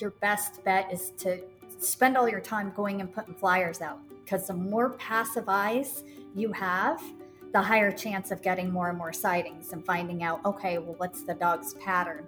[0.00, 1.40] your best bet is to
[1.78, 6.02] spend all your time going and putting flyers out because the more passive eyes
[6.34, 7.02] you have,
[7.52, 11.22] the higher chance of getting more and more sightings and finding out, okay, well, what's
[11.22, 12.26] the dog's pattern?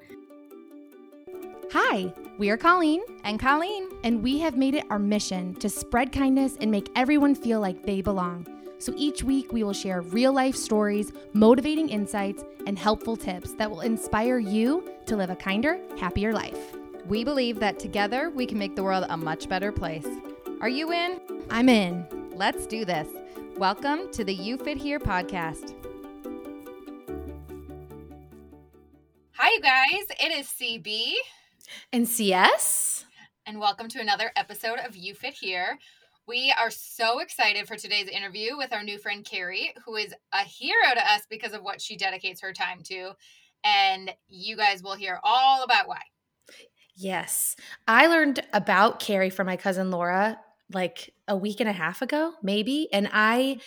[1.73, 6.13] Hi, we are Colleen and Colleen, and we have made it our mission to spread
[6.13, 8.47] kindness and make everyone feel like they belong.
[8.79, 13.71] So each week, we will share real life stories, motivating insights, and helpful tips that
[13.71, 16.76] will inspire you to live a kinder, happier life.
[17.09, 20.07] We believe that together we can make the world a much better place.
[20.61, 21.21] Are you in?
[21.51, 22.05] I'm in.
[22.35, 23.07] Let's do this.
[23.57, 25.73] Welcome to the You Fit Here podcast.
[29.35, 30.07] Hi, you guys.
[30.19, 31.13] It is CB
[31.93, 33.05] and CS.
[33.47, 35.79] And welcome to another episode of You Fit Here.
[36.27, 40.43] We are so excited for today's interview with our new friend Carrie, who is a
[40.43, 43.13] hero to us because of what she dedicates her time to.
[43.63, 46.03] And you guys will hear all about why.
[46.97, 47.57] Yes.
[47.87, 50.39] I learned about Carrie from my cousin Laura
[50.73, 52.89] like a week and a half ago, maybe.
[52.93, 53.59] And I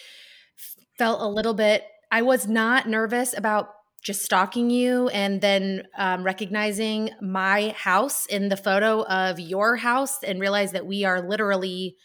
[0.97, 3.69] felt a little bit, I was not nervous about
[4.01, 10.23] just stalking you and then um, recognizing my house in the photo of your house
[10.23, 11.95] and realize that we are literally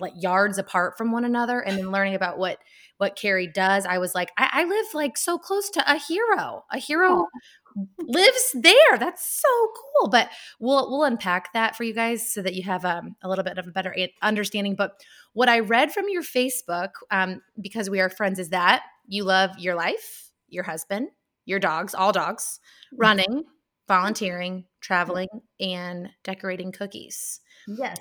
[0.00, 2.58] like yards apart from one another and then learning about what
[2.98, 6.64] what carrie does i was like i, I live like so close to a hero
[6.70, 7.26] a hero oh.
[7.98, 8.98] Lives there.
[8.98, 10.08] That's so cool.
[10.08, 13.44] But we'll we'll unpack that for you guys so that you have um, a little
[13.44, 14.74] bit of a better understanding.
[14.74, 15.00] But
[15.36, 19.50] what i read from your facebook um, because we are friends is that you love
[19.58, 21.08] your life your husband
[21.44, 23.02] your dogs all dogs mm-hmm.
[23.02, 23.44] running
[23.86, 25.28] volunteering traveling
[25.60, 27.40] and decorating cookies.
[27.68, 27.98] Yes.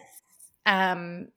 [0.66, 1.28] Um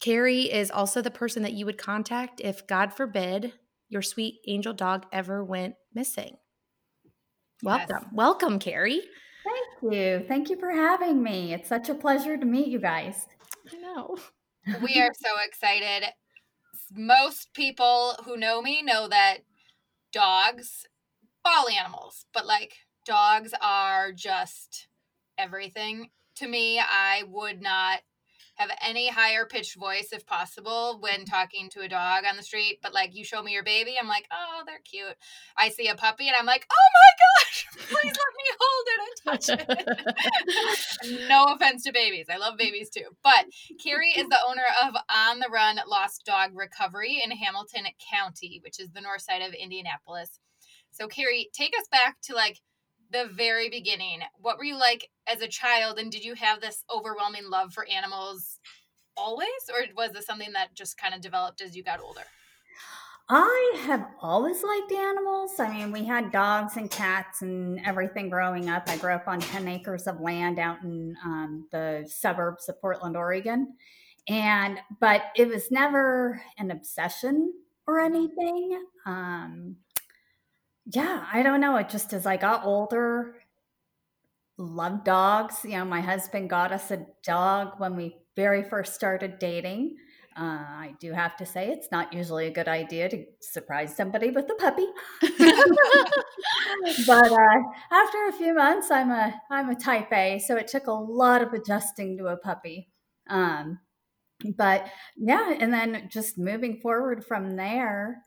[0.00, 3.52] Carrie is also the person that you would contact if, God forbid,
[3.88, 6.36] your sweet angel dog ever went missing.
[7.62, 8.02] Welcome.
[8.02, 8.12] Yes.
[8.12, 9.02] Welcome, Carrie.
[9.44, 10.24] Thank you.
[10.28, 11.52] Thank you for having me.
[11.54, 13.26] It's such a pleasure to meet you guys.
[13.72, 14.16] I know.
[14.82, 16.08] we are so excited.
[16.92, 19.38] Most people who know me know that
[20.12, 20.86] dogs,
[21.44, 22.74] all animals, but like
[23.04, 24.88] dogs are just
[25.36, 26.78] everything to me.
[26.78, 28.00] I would not
[28.58, 31.24] have any higher pitched voice if possible when mm-hmm.
[31.24, 32.78] talking to a dog on the street.
[32.82, 35.16] But like you show me your baby, I'm like, oh, they're cute.
[35.56, 39.00] I see a puppy and I'm like, oh my gosh, please let me hold it
[39.04, 39.48] and touch
[41.06, 41.28] it.
[41.28, 42.26] no offense to babies.
[42.30, 43.04] I love babies too.
[43.22, 43.46] But
[43.82, 48.80] Carrie is the owner of On the Run Lost Dog Recovery in Hamilton County, which
[48.80, 50.40] is the north side of Indianapolis.
[50.90, 52.58] So Carrie, take us back to like
[53.10, 54.20] the very beginning.
[54.40, 57.86] What were you like as a child, and did you have this overwhelming love for
[57.88, 58.58] animals
[59.16, 62.24] always, or was this something that just kind of developed as you got older?
[63.30, 65.60] I have always liked animals.
[65.60, 68.84] I mean, we had dogs and cats and everything growing up.
[68.88, 73.18] I grew up on 10 acres of land out in um, the suburbs of Portland,
[73.18, 73.74] Oregon.
[74.28, 77.52] And, but it was never an obsession
[77.86, 78.82] or anything.
[79.04, 79.76] Um,
[80.90, 81.76] yeah, I don't know.
[81.76, 83.36] It just as I got older,
[84.56, 85.56] loved dogs.
[85.64, 89.96] You know, my husband got us a dog when we very first started dating.
[90.36, 94.30] Uh, I do have to say, it's not usually a good idea to surprise somebody
[94.30, 94.86] with a puppy.
[97.06, 97.58] but uh,
[97.90, 101.42] after a few months, I'm a I'm a Type A, so it took a lot
[101.42, 102.88] of adjusting to a puppy.
[103.28, 103.80] Um,
[104.56, 108.22] but yeah, and then just moving forward from there,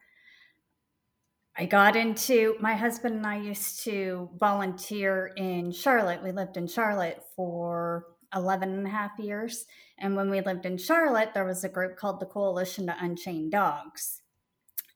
[1.58, 6.24] I got into my husband and I used to volunteer in Charlotte.
[6.24, 9.66] We lived in Charlotte for 11 and a half years.
[10.00, 13.50] And when we lived in Charlotte, there was a group called the Coalition to Unchain
[13.50, 14.22] Dogs,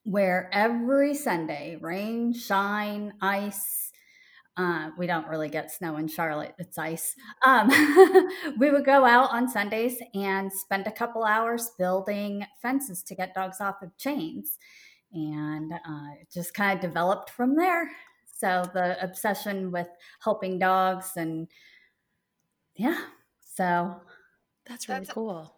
[0.04, 3.92] where every Sunday, rain, shine, ice,
[4.56, 7.14] uh, we don't really get snow in Charlotte, it's ice.
[7.44, 7.68] Um,
[8.58, 13.34] we would go out on Sundays and spend a couple hours building fences to get
[13.34, 14.56] dogs off of chains
[15.12, 17.90] and uh, it just kind of developed from there.
[18.38, 19.88] So the obsession with
[20.22, 21.48] helping dogs and
[22.74, 23.00] yeah,
[23.40, 24.00] so
[24.66, 25.56] that's really that's cool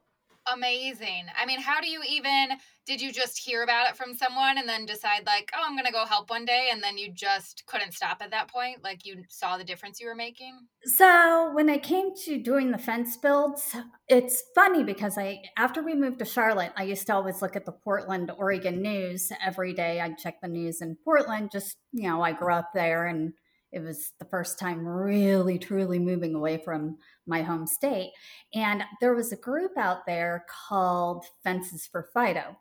[0.52, 1.26] amazing.
[1.36, 2.50] I mean, how do you even
[2.88, 5.92] did you just hear about it from someone and then decide like, "Oh, I'm to
[5.92, 8.82] go help one day," and then you just couldn't stop at that point?
[8.82, 10.58] Like you saw the difference you were making?
[10.84, 13.76] So, when it came to doing the fence builds,
[14.08, 17.66] it's funny because I after we moved to Charlotte, I used to always look at
[17.66, 20.00] the Portland, Oregon news every day.
[20.00, 23.34] I'd check the news in Portland just, you know, I grew up there and
[23.70, 26.96] it was the first time really truly moving away from
[27.26, 28.12] my home state
[28.54, 32.56] and there was a group out there called fences for fido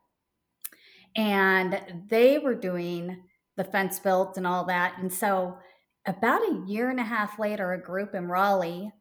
[1.17, 3.23] and they were doing
[3.57, 5.57] the fence built and all that and so
[6.05, 8.91] about a year and a half later a group in raleigh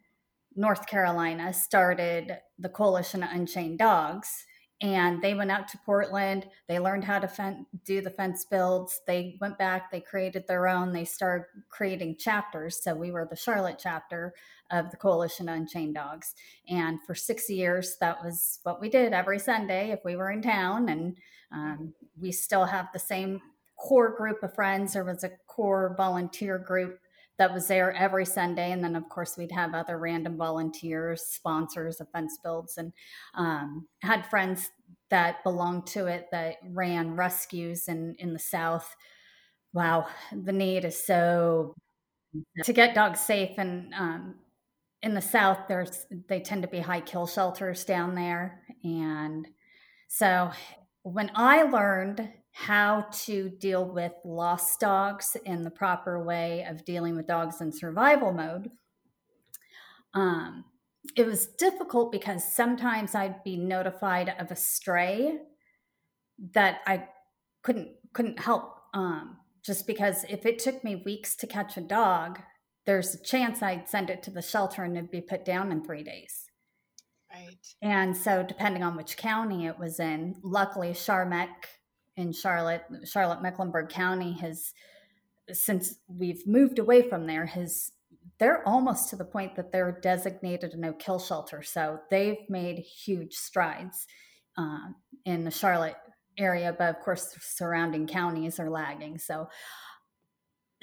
[0.59, 4.46] North Carolina started the Coalition of Unchained Dogs.
[4.83, 6.47] And they went out to Portland.
[6.69, 9.01] They learned how to fen- do the fence builds.
[9.07, 10.93] They went back, they created their own.
[10.93, 12.83] They started creating chapters.
[12.83, 14.35] So we were the Charlotte chapter
[14.71, 16.35] of the Coalition Unchained Dogs.
[16.69, 20.43] And for six years, that was what we did every Sunday if we were in
[20.43, 20.91] town.
[20.91, 21.17] And
[21.53, 23.41] um, we still have the same
[23.77, 24.93] core group of friends.
[24.93, 26.99] There was a core volunteer group
[27.39, 28.73] that was there every Sunday.
[28.73, 32.93] And then, of course, we'd have other random volunteers, sponsors of fence builds, and
[33.35, 34.71] um, had friends
[35.11, 38.95] that belonged to it that ran rescues in, in the South.
[39.73, 41.75] Wow, the need is so
[42.65, 43.59] to get dogs safe.
[43.59, 44.37] And um,
[45.03, 48.63] in the South, there's they tend to be high kill shelters down there.
[48.83, 49.47] And
[50.09, 50.51] so
[51.03, 57.15] when I learned how to deal with lost dogs in the proper way of dealing
[57.15, 58.71] with dogs in survival mode.
[60.15, 60.65] Um,
[61.15, 65.37] it was difficult because sometimes I'd be notified of a stray
[66.55, 67.09] that I
[67.63, 68.81] couldn't couldn't help.
[68.95, 72.41] Um, just because if it took me weeks to catch a dog,
[72.87, 75.85] there's a chance I'd send it to the shelter and it'd be put down in
[75.85, 76.47] three days.
[77.31, 77.67] Right.
[77.83, 81.49] And so, depending on which county it was in, luckily CharMeck
[82.17, 84.73] in Charlotte, Charlotte Mecklenburg County has
[85.53, 87.93] since we've moved away from there has
[88.39, 91.63] they're almost to the point that they're designated a no kill shelter.
[91.63, 94.07] So they've made huge strides
[94.59, 94.89] uh,
[95.25, 95.97] in the Charlotte
[96.37, 99.19] area, but of course, the surrounding counties are lagging.
[99.19, 99.49] So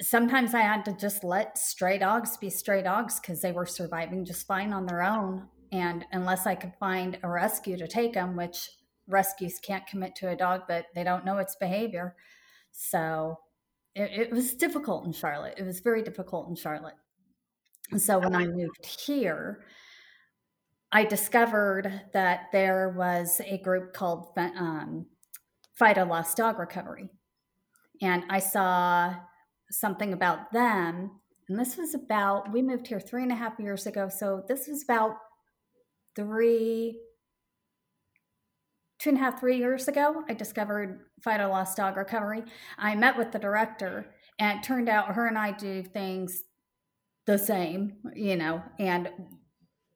[0.00, 4.24] sometimes I had to just let stray dogs be stray dogs because they were surviving
[4.24, 5.48] just fine on their own.
[5.70, 8.70] And unless I could find a rescue to take them, which
[9.06, 12.14] rescues can't commit to a dog but they don't know its behavior.
[12.72, 13.38] So
[13.94, 15.54] it, it was difficult in Charlotte.
[15.56, 16.94] It was very difficult in Charlotte.
[17.90, 19.62] And so when I moved here,
[20.90, 25.06] I discovered that there was a group called um,
[25.80, 27.08] a Lost Dog Recovery.
[28.00, 29.14] And I saw
[29.70, 31.10] something about them.
[31.48, 34.08] And this was about, we moved here three and a half years ago.
[34.08, 35.16] So this was about
[36.16, 37.00] three,
[38.98, 42.44] two and a half, three years ago, I discovered Fido Lost Dog Recovery.
[42.78, 44.06] I met with the director,
[44.38, 46.44] and it turned out her and I do things
[47.26, 49.10] the same, you know, and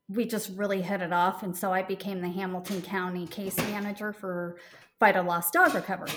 [0.08, 1.42] we just really hit it off.
[1.42, 4.56] And so I became the Hamilton County case manager for
[4.98, 6.12] Fido Lost Dog Recovery.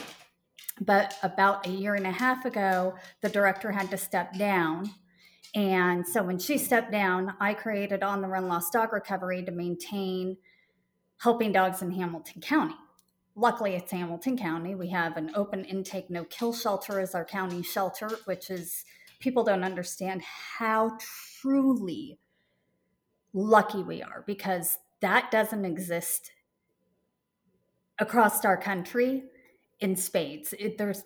[0.80, 4.90] But about a year and a half ago, the director had to step down.
[5.54, 9.52] And so when she stepped down, I created On the Run Lost Dog Recovery to
[9.52, 10.38] maintain
[11.22, 12.76] helping dogs in Hamilton County.
[13.36, 14.74] Luckily, it's Hamilton County.
[14.74, 18.84] We have an open intake, no kill shelter as our county shelter, which is
[19.20, 20.98] people don't understand how
[21.40, 22.20] truly
[23.34, 26.32] lucky we are because that doesn't exist
[28.00, 29.24] across our country
[29.80, 30.54] in spades.
[30.58, 31.04] It, there's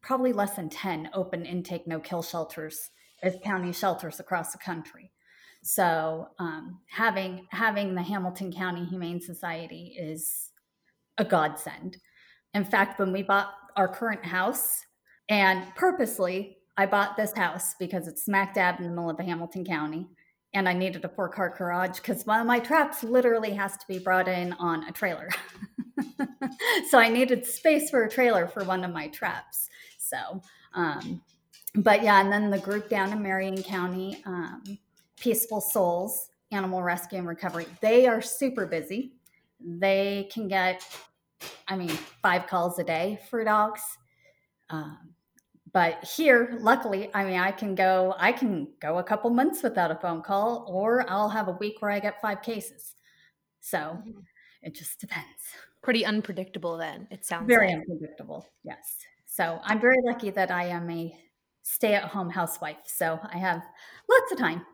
[0.00, 2.90] probably less than 10 open intake, no kill shelters
[3.22, 5.09] as county shelters across the country.
[5.62, 10.50] So um, having having the Hamilton County Humane Society is
[11.18, 11.98] a godsend.
[12.54, 14.80] In fact, when we bought our current house,
[15.28, 19.64] and purposely I bought this house because it's smack dab in the middle of Hamilton
[19.64, 20.08] County,
[20.54, 23.84] and I needed a four car garage because one of my traps literally has to
[23.86, 25.28] be brought in on a trailer.
[26.90, 29.68] so I needed space for a trailer for one of my traps.
[29.98, 30.40] So,
[30.74, 31.22] um,
[31.74, 34.22] but yeah, and then the group down in Marion County.
[34.24, 34.78] Um,
[35.20, 37.66] Peaceful Souls Animal Rescue and Recovery.
[37.80, 39.12] They are super busy.
[39.60, 40.84] They can get,
[41.68, 41.90] I mean,
[42.22, 43.82] five calls a day for dogs.
[44.70, 45.14] Um,
[45.72, 49.90] but here, luckily, I mean, I can go, I can go a couple months without
[49.90, 52.94] a phone call, or I'll have a week where I get five cases.
[53.60, 54.10] So mm-hmm.
[54.62, 55.26] it just depends.
[55.82, 57.76] Pretty unpredictable, then it sounds very like.
[57.76, 58.46] unpredictable.
[58.64, 58.96] Yes.
[59.26, 61.14] So I'm very lucky that I am a
[61.62, 62.78] stay at home housewife.
[62.86, 63.62] So I have
[64.08, 64.66] lots of time.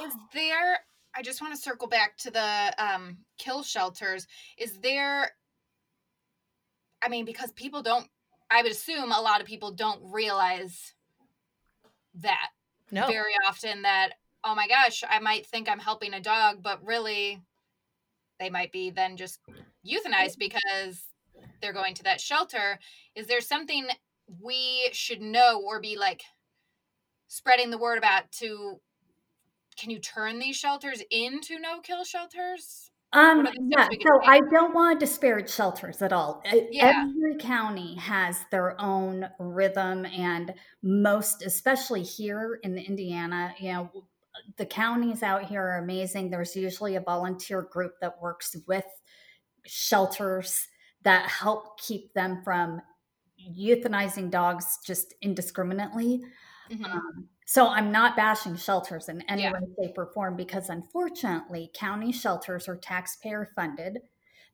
[0.00, 0.78] Is there
[1.14, 4.26] I just want to circle back to the um, kill shelters.
[4.56, 5.30] Is there
[7.02, 8.06] I mean because people don't
[8.50, 10.94] I would assume a lot of people don't realize
[12.16, 12.48] that
[12.90, 13.06] no.
[13.06, 14.10] very often that
[14.44, 17.40] oh my gosh, I might think I'm helping a dog, but really
[18.40, 19.38] they might be then just
[19.86, 21.04] euthanized because
[21.60, 22.78] they're going to that shelter.
[23.14, 23.86] Is there something
[24.40, 26.22] we should know or be like
[27.28, 28.80] spreading the word about to
[29.76, 32.90] can you turn these shelters into no kill shelters?
[33.14, 36.42] Um, yeah, so I don't want to disparage shelters at all.
[36.70, 37.04] Yeah.
[37.08, 43.90] Every county has their own rhythm, and most, especially here in Indiana, you know,
[44.56, 46.30] the counties out here are amazing.
[46.30, 48.86] There's usually a volunteer group that works with
[49.66, 50.66] shelters
[51.02, 52.80] that help keep them from
[53.58, 56.22] euthanizing dogs just indiscriminately.
[56.70, 56.84] Mm-hmm.
[56.84, 59.52] Um, so I'm not bashing shelters in any yeah.
[59.52, 63.98] way, shape, or form because unfortunately, county shelters are taxpayer funded.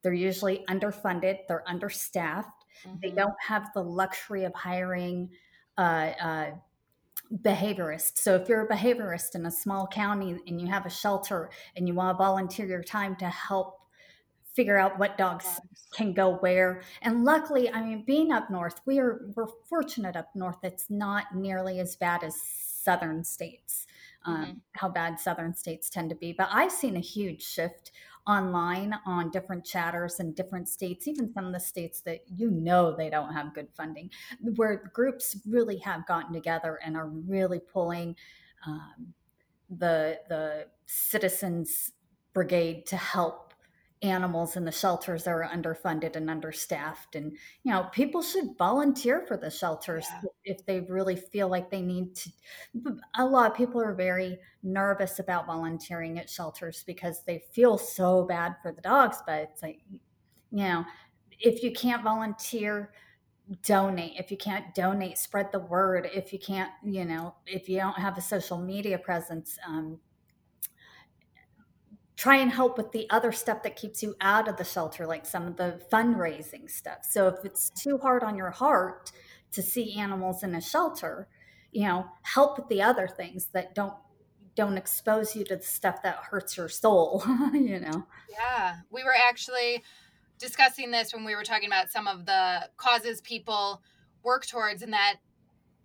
[0.03, 2.97] They're usually underfunded, they're understaffed, mm-hmm.
[3.03, 5.31] they don't have the luxury of hiring
[5.77, 6.50] uh, uh,
[7.43, 8.19] behaviorists.
[8.19, 11.87] So if you're a behaviorist in a small county and you have a shelter and
[11.87, 13.77] you want to volunteer your time to help
[14.59, 15.61] figure out what dogs
[15.95, 16.83] can go where.
[17.03, 20.57] And luckily, I mean, being up north, we are we're fortunate up north.
[20.65, 23.87] It's not nearly as bad as southern states.
[24.25, 24.53] Um, mm-hmm.
[24.73, 27.93] How bad southern states tend to be, but I've seen a huge shift
[28.27, 32.97] online on different chatters in different states, even some of the states that you know
[32.97, 34.11] they don't have good funding,
[34.57, 38.17] where groups really have gotten together and are really pulling
[38.67, 39.15] um,
[39.71, 41.93] the the citizens
[42.35, 43.48] brigade to help
[44.02, 47.14] animals in the shelters that are underfunded and understaffed.
[47.14, 50.28] And you know people should volunteer for the shelters yeah.
[50.45, 52.31] if they really feel like they need to
[53.17, 58.25] a lot of people are very nervous about volunteering at shelters because they feel so
[58.25, 59.99] bad for the dogs but it's like you
[60.50, 60.85] know
[61.40, 62.93] if you can't volunteer
[63.62, 64.12] donate.
[64.19, 66.09] If you can't donate spread the word.
[66.12, 69.99] If you can't you know if you don't have a social media presence um,
[72.19, 75.25] try and help with the other stuff that keeps you out of the shelter, like
[75.25, 76.99] some of the fundraising stuff.
[77.09, 79.13] So if it's too hard on your heart
[79.53, 81.29] to see animals in a shelter,
[81.71, 83.95] you know, help with the other things that don't
[84.57, 87.23] don't expose you to the stuff that hurts your soul,
[87.53, 88.05] you know.
[88.29, 88.79] Yeah.
[88.91, 89.85] We were actually
[90.41, 93.81] discussing this when we were talking about some of the causes people
[94.25, 95.19] work towards and that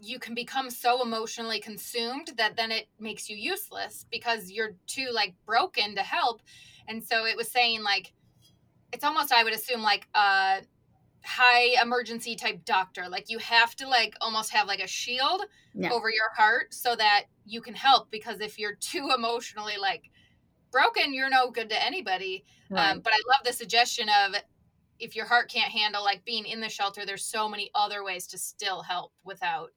[0.03, 5.07] you can become so emotionally consumed that then it makes you useless because you're too
[5.13, 6.41] like broken to help
[6.89, 8.11] and so it was saying like
[8.91, 10.61] it's almost i would assume like a
[11.23, 15.41] high emergency type doctor like you have to like almost have like a shield
[15.73, 15.89] yeah.
[15.89, 20.09] over your heart so that you can help because if you're too emotionally like
[20.69, 22.91] broken you're no good to anybody um, right.
[22.91, 24.35] um, but i love the suggestion of
[24.99, 28.27] if your heart can't handle like being in the shelter there's so many other ways
[28.27, 29.71] to still help without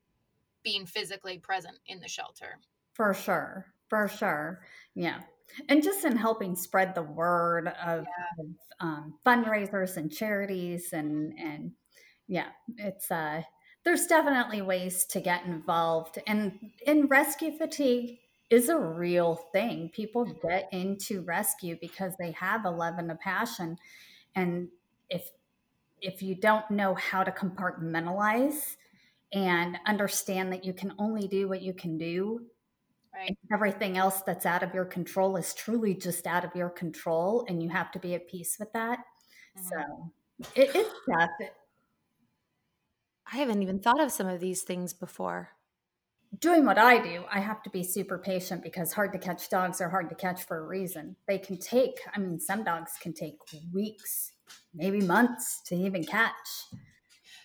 [0.66, 2.58] being physically present in the shelter.
[2.94, 3.66] For sure.
[3.88, 4.62] For sure.
[4.96, 5.20] Yeah.
[5.68, 8.44] And just in helping spread the word of, yeah.
[8.44, 8.46] of
[8.80, 11.70] um, fundraisers and charities and, and
[12.26, 13.42] yeah, it's, uh,
[13.84, 18.18] there's definitely ways to get involved and in rescue fatigue
[18.50, 19.90] is a real thing.
[19.94, 20.48] People mm-hmm.
[20.48, 23.76] get into rescue because they have a love and a passion.
[24.34, 24.68] And
[25.08, 25.30] if
[26.02, 28.76] if you don't know how to compartmentalize
[29.36, 32.40] and understand that you can only do what you can do.
[33.14, 33.36] Right.
[33.52, 37.62] Everything else that's out of your control is truly just out of your control, and
[37.62, 39.00] you have to be at peace with that.
[39.58, 39.68] Mm-hmm.
[39.68, 40.12] So
[40.54, 41.30] it, it's tough.
[43.30, 45.50] I haven't even thought of some of these things before.
[46.40, 49.80] Doing what I do, I have to be super patient because hard to catch dogs
[49.80, 51.16] are hard to catch for a reason.
[51.28, 53.38] They can take, I mean, some dogs can take
[53.72, 54.32] weeks,
[54.74, 56.32] maybe months to even catch.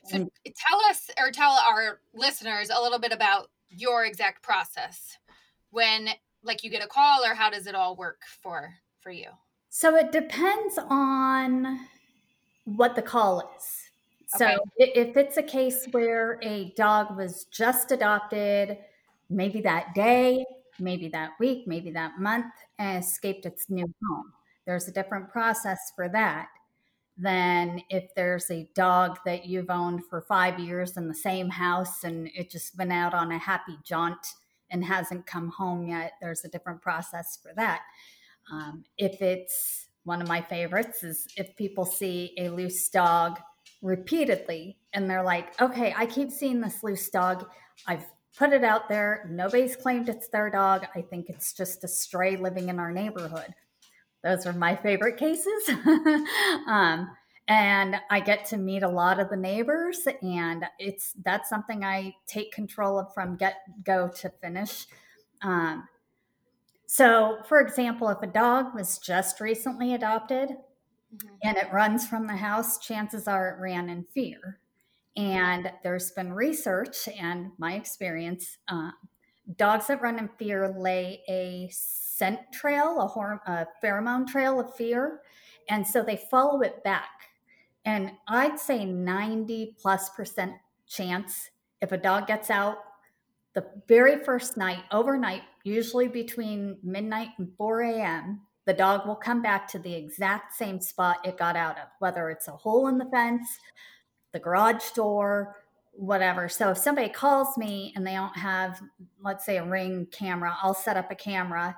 [0.06, 0.30] So mm.
[0.46, 5.18] tell us or tell our listeners a little bit about your exact process
[5.70, 6.10] when
[6.44, 9.28] like you get a call or how does it all work for for you?
[9.70, 11.80] So it depends on
[12.66, 13.78] what the call is.
[14.38, 14.92] So okay.
[14.96, 18.78] if it's a case where a dog was just adopted,
[19.30, 20.46] maybe that day,
[20.80, 24.32] maybe that week, maybe that month, and escaped its new home,
[24.66, 26.48] there's a different process for that
[27.22, 32.04] than if there's a dog that you've owned for five years in the same house
[32.04, 34.26] and it just went out on a happy jaunt
[34.72, 36.14] and hasn't come home yet.
[36.22, 37.82] There's a different process for that.
[38.52, 43.40] Um, if it's one of my favorites is if people see a loose dog
[43.82, 47.48] repeatedly and they're like, okay, I keep seeing this loose dog.
[47.86, 49.28] I've put it out there.
[49.30, 50.88] Nobody's claimed it's their dog.
[50.96, 53.54] I think it's just a stray living in our neighborhood
[54.24, 55.70] those are my favorite cases.
[56.68, 57.10] um,
[57.48, 62.16] and I get to meet a lot of the neighbors, and it's that's something I
[62.28, 64.86] take control of from get go to finish.
[65.42, 65.88] Um,
[66.86, 71.36] so, for example, if a dog was just recently adopted mm-hmm.
[71.42, 74.60] and it runs from the house, chances are it ran in fear.
[75.16, 78.92] And there's been research and my experience uh,
[79.56, 81.70] dogs that run in fear lay a
[82.22, 85.22] scent trail, a, horm- a pheromone trail of fear.
[85.70, 87.10] And so they follow it back.
[87.84, 90.54] And I'd say 90 plus percent
[90.88, 91.50] chance
[91.82, 92.78] if a dog gets out
[93.56, 99.42] the very first night, overnight, usually between midnight and 4 a.m., the dog will come
[99.42, 103.00] back to the exact same spot it got out of, whether it's a hole in
[103.00, 103.48] the fence,
[104.32, 105.56] the garage door,
[105.94, 106.48] whatever.
[106.48, 108.80] So if somebody calls me and they don't have,
[109.20, 111.76] let's say, a ring camera, I'll set up a camera.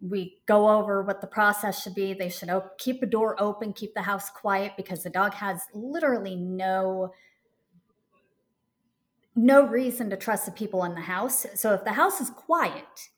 [0.00, 2.12] We go over what the process should be.
[2.12, 5.62] They should op- keep a door open, keep the house quiet because the dog has
[5.72, 7.12] literally no
[9.36, 11.44] no reason to trust the people in the house.
[11.54, 13.08] So if the house is quiet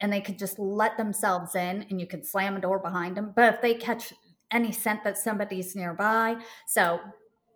[0.00, 3.32] and they could just let themselves in and you can slam a door behind them,
[3.36, 4.12] but if they catch
[4.50, 6.98] any scent that somebody's nearby, so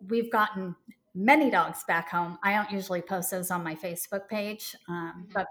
[0.07, 0.75] we've gotten
[1.13, 2.37] many dogs back home.
[2.43, 5.33] I don't usually post those on my Facebook page, um, mm-hmm.
[5.33, 5.47] but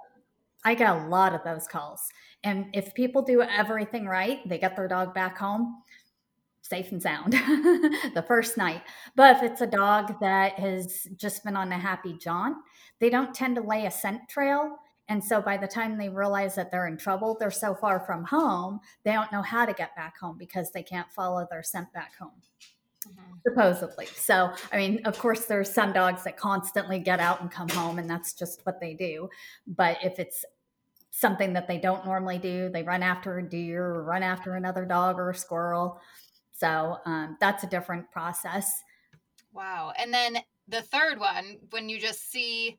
[0.64, 2.08] I get a lot of those calls.
[2.42, 5.82] And if people do everything right, they get their dog back home
[6.64, 7.32] safe and sound
[8.14, 8.82] the first night.
[9.14, 12.56] But if it's a dog that has just been on a happy jaunt,
[13.00, 14.78] they don't tend to lay a scent trail.
[15.08, 18.24] And so by the time they realize that they're in trouble, they're so far from
[18.24, 21.92] home, they don't know how to get back home because they can't follow their scent
[21.92, 22.32] back home.
[23.06, 23.34] Mm-hmm.
[23.46, 24.06] Supposedly.
[24.06, 27.98] So, I mean, of course, there's some dogs that constantly get out and come home,
[27.98, 29.28] and that's just what they do.
[29.66, 30.46] But if it's
[31.16, 34.84] something that they don't normally do, they run after a deer or run after another
[34.84, 36.00] dog or a squirrel.
[36.52, 38.70] So, um, that's a different process.
[39.52, 39.92] Wow.
[39.96, 42.78] And then the third one, when you just see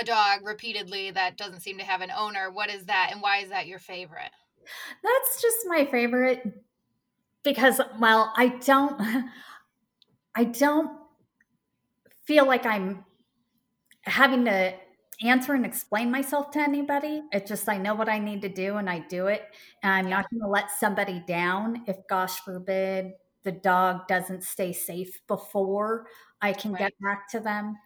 [0.00, 3.38] a dog repeatedly that doesn't seem to have an owner, what is that, and why
[3.38, 4.30] is that your favorite?
[5.02, 6.42] That's just my favorite
[7.42, 9.00] because well i don't
[10.34, 10.90] i don't
[12.24, 13.04] feel like i'm
[14.02, 14.72] having to
[15.22, 18.76] answer and explain myself to anybody it's just i know what i need to do
[18.76, 19.42] and i do it
[19.82, 23.12] and i'm not going to let somebody down if gosh forbid
[23.42, 26.06] the dog doesn't stay safe before
[26.40, 26.80] i can right.
[26.80, 27.76] get back to them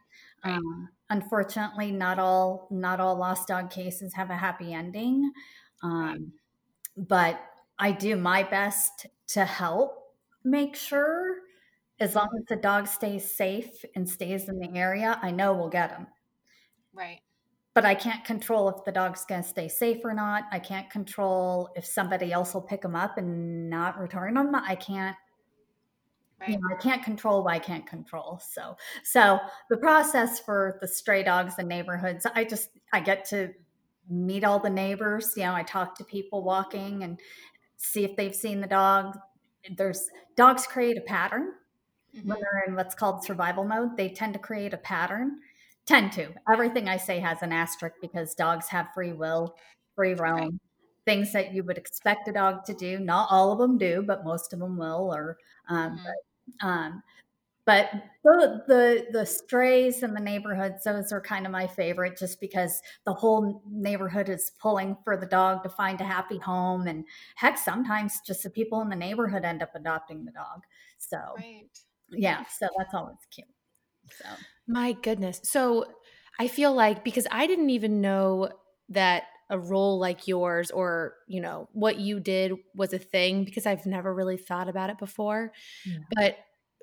[0.45, 0.55] right.
[0.55, 5.31] um, unfortunately not all not all lost dog cases have a happy ending
[5.83, 6.33] um,
[6.97, 7.41] but
[7.79, 11.37] I do my best to help make sure
[12.01, 15.69] as long as the dog stays safe and stays in the area, I know we'll
[15.69, 16.07] get him.
[16.93, 17.21] Right.
[17.75, 20.45] But I can't control if the dog's going to stay safe or not.
[20.53, 24.55] I can't control if somebody else will pick them up and not return them.
[24.55, 25.17] I can't
[26.41, 26.51] Right.
[26.51, 28.41] You know, I can't control what I can't control.
[28.45, 29.39] So, so
[29.71, 33.51] the process for the stray dogs in neighborhoods, I just I get to
[34.11, 35.33] meet all the neighbors.
[35.37, 37.21] You know, I talk to people walking, and
[37.77, 39.17] see if they've seen the dog.
[39.77, 41.53] There's dogs create a pattern
[42.15, 42.29] mm-hmm.
[42.29, 43.97] when they're in what's called survival mode.
[43.97, 45.39] They tend to create a pattern.
[45.87, 46.29] Tend to.
[46.51, 49.55] Everything I say has an asterisk because dogs have free will,
[49.95, 50.39] free roam.
[50.41, 50.53] Right.
[51.05, 52.99] Things that you would expect a dog to do.
[52.99, 55.15] Not all of them do, but most of them will.
[55.15, 55.37] Or,
[55.69, 56.05] um, mm-hmm.
[56.61, 57.03] but, um,
[57.67, 57.91] but
[58.23, 62.81] the, the the strays in the neighborhoods those are kind of my favorite just because
[63.05, 67.05] the whole neighborhood is pulling for the dog to find a happy home and
[67.37, 70.63] heck sometimes just the people in the neighborhood end up adopting the dog
[70.99, 71.69] so right.
[72.11, 73.47] yeah so that's always cute
[74.11, 74.27] so
[74.67, 75.85] my goodness so
[76.39, 78.49] i feel like because i didn't even know
[78.89, 83.67] that a role like yours or you know what you did was a thing because
[83.67, 85.53] i've never really thought about it before
[85.85, 85.99] yeah.
[86.15, 86.39] but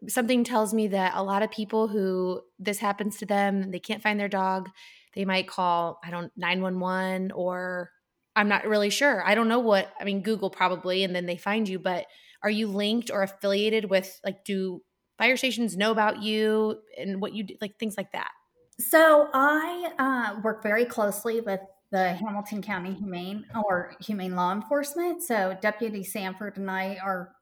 [0.07, 4.01] something tells me that a lot of people who this happens to them, they can't
[4.01, 4.69] find their dog,
[5.13, 7.91] they might call, I don't 911 or
[8.35, 9.23] I'm not really sure.
[9.25, 12.05] I don't know what, I mean Google probably and then they find you, but
[12.43, 14.81] are you linked or affiliated with like do
[15.21, 18.31] fire stations know about you and what you do, like things like that?
[18.79, 21.59] So I uh, work very closely with
[21.91, 25.21] the Hamilton County Humane or Humane Law Enforcement.
[25.21, 27.33] So Deputy Sanford and I are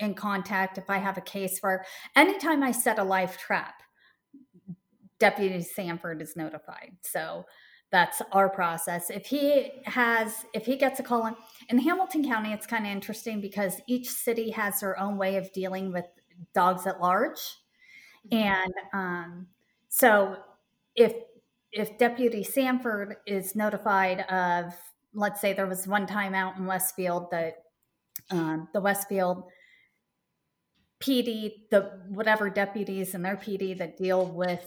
[0.00, 1.84] in contact if I have a case where
[2.16, 3.74] anytime I set a live trap,
[5.20, 6.96] Deputy Sanford is notified.
[7.02, 7.44] So
[7.92, 9.10] that's our process.
[9.10, 11.36] If he has, if he gets a call in,
[11.68, 15.52] in Hamilton County, it's kind of interesting because each city has their own way of
[15.52, 16.06] dealing with
[16.54, 17.38] dogs at large.
[18.30, 18.36] Mm-hmm.
[18.36, 19.46] And um,
[19.88, 20.36] so
[20.94, 21.14] if
[21.72, 24.74] if Deputy Sanford is notified of,
[25.14, 27.62] let's say there was one time out in Westfield that
[28.30, 29.44] um, the Westfield
[31.00, 34.64] PD, the whatever deputies and their PD that deal with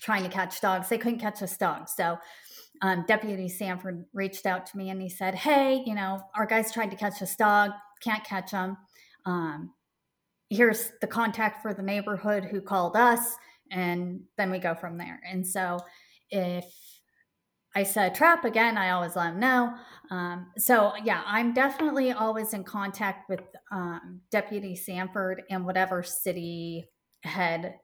[0.00, 1.88] trying to catch dogs, they couldn't catch this dog.
[1.88, 2.18] So
[2.82, 6.72] um, Deputy Sanford reached out to me and he said, Hey, you know, our guys
[6.72, 7.70] tried to catch this dog,
[8.02, 8.76] can't catch him.
[9.24, 9.72] Um,
[10.50, 13.36] here's the contact for the neighborhood who called us.
[13.70, 15.20] And then we go from there.
[15.30, 15.78] And so
[16.30, 16.64] if
[17.76, 19.74] I said trap again, I always let them know.
[20.10, 26.86] Um, so yeah, I'm definitely always in contact with um, Deputy Sanford and whatever city
[27.22, 27.74] head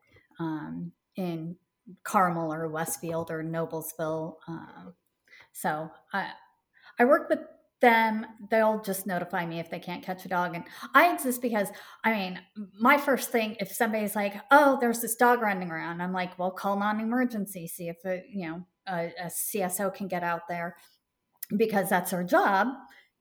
[0.40, 1.56] um, in
[2.02, 4.36] Carmel or Westfield or Noblesville.
[4.48, 4.94] Um,
[5.52, 6.30] so I,
[6.98, 7.40] I work with
[7.84, 8.26] them.
[8.50, 10.54] They'll just notify me if they can't catch a dog.
[10.54, 11.68] And I exist because,
[12.02, 12.40] I mean,
[12.80, 16.50] my first thing, if somebody's like, oh, there's this dog running around, I'm like, well,
[16.50, 20.76] call non emergency, see if, it, you know, a, a CSO can get out there
[21.58, 22.68] because that's our job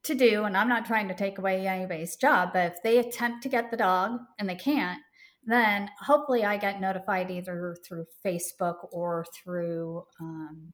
[0.03, 0.45] to do.
[0.45, 3.69] And I'm not trying to take away anybody's job, but if they attempt to get
[3.69, 5.01] the dog and they can't,
[5.45, 10.71] then hopefully I get notified either through Facebook or through um,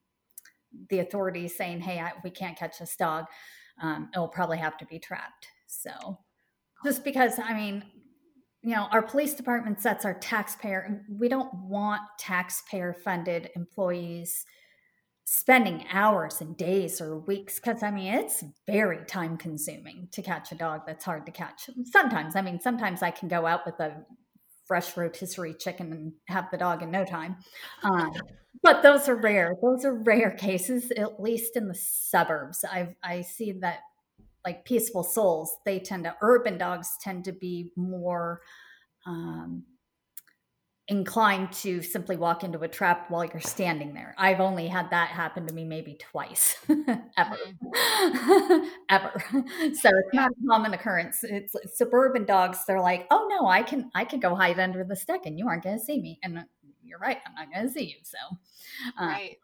[0.90, 3.24] the authorities saying, hey, I, we can't catch this dog.
[3.80, 5.46] Um, it'll probably have to be trapped.
[5.66, 6.18] So
[6.84, 7.84] just because, I mean,
[8.62, 14.44] you know, our police department sets our taxpayer, we don't want taxpayer funded employees
[15.32, 20.50] spending hours and days or weeks because I mean it's very time consuming to catch
[20.50, 21.70] a dog that's hard to catch.
[21.84, 24.04] Sometimes, I mean, sometimes I can go out with a
[24.70, 27.34] fresh rotisserie chicken and have the dog in no time.
[27.82, 28.12] Um,
[28.62, 29.56] but those are rare.
[29.60, 32.64] Those are rare cases, at least in the suburbs.
[32.64, 33.80] I I see that
[34.44, 38.42] like peaceful souls, they tend to urban dogs tend to be more
[39.06, 39.64] um,
[40.90, 44.12] inclined to simply walk into a trap while you're standing there.
[44.18, 47.38] I've only had that happen to me maybe twice ever.
[47.64, 48.64] Mm-hmm.
[48.90, 49.24] ever.
[49.30, 51.20] So it's not a common occurrence.
[51.22, 54.82] It's, it's, suburban dogs, they're like, "Oh no, I can I can go hide under
[54.82, 56.44] the stick and you aren't going to see me." And
[56.82, 57.96] you're right, I'm not going to see you.
[58.02, 58.18] So
[59.00, 59.36] uh, Right.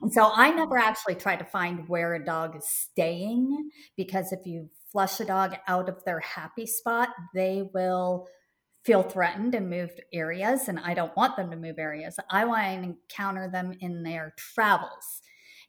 [0.00, 4.46] And so I never actually try to find where a dog is staying because if
[4.46, 8.28] you flush a dog out of their happy spot, they will
[8.88, 12.18] feel threatened and move areas, and I don't want them to move areas.
[12.30, 15.20] I want to encounter them in their travels,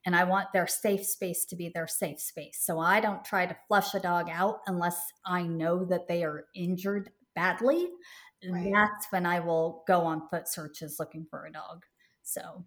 [0.06, 2.62] and I want their safe space to be their safe space.
[2.62, 6.46] So I don't try to flush a dog out unless I know that they are
[6.56, 7.90] injured badly.
[8.50, 8.72] Right.
[8.74, 11.84] That's when I will go on foot searches looking for a dog.
[12.24, 12.64] So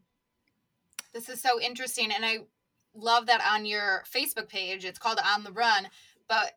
[1.15, 2.41] this is so interesting, and I
[2.95, 4.85] love that on your Facebook page.
[4.85, 5.89] It's called On the Run,
[6.29, 6.53] but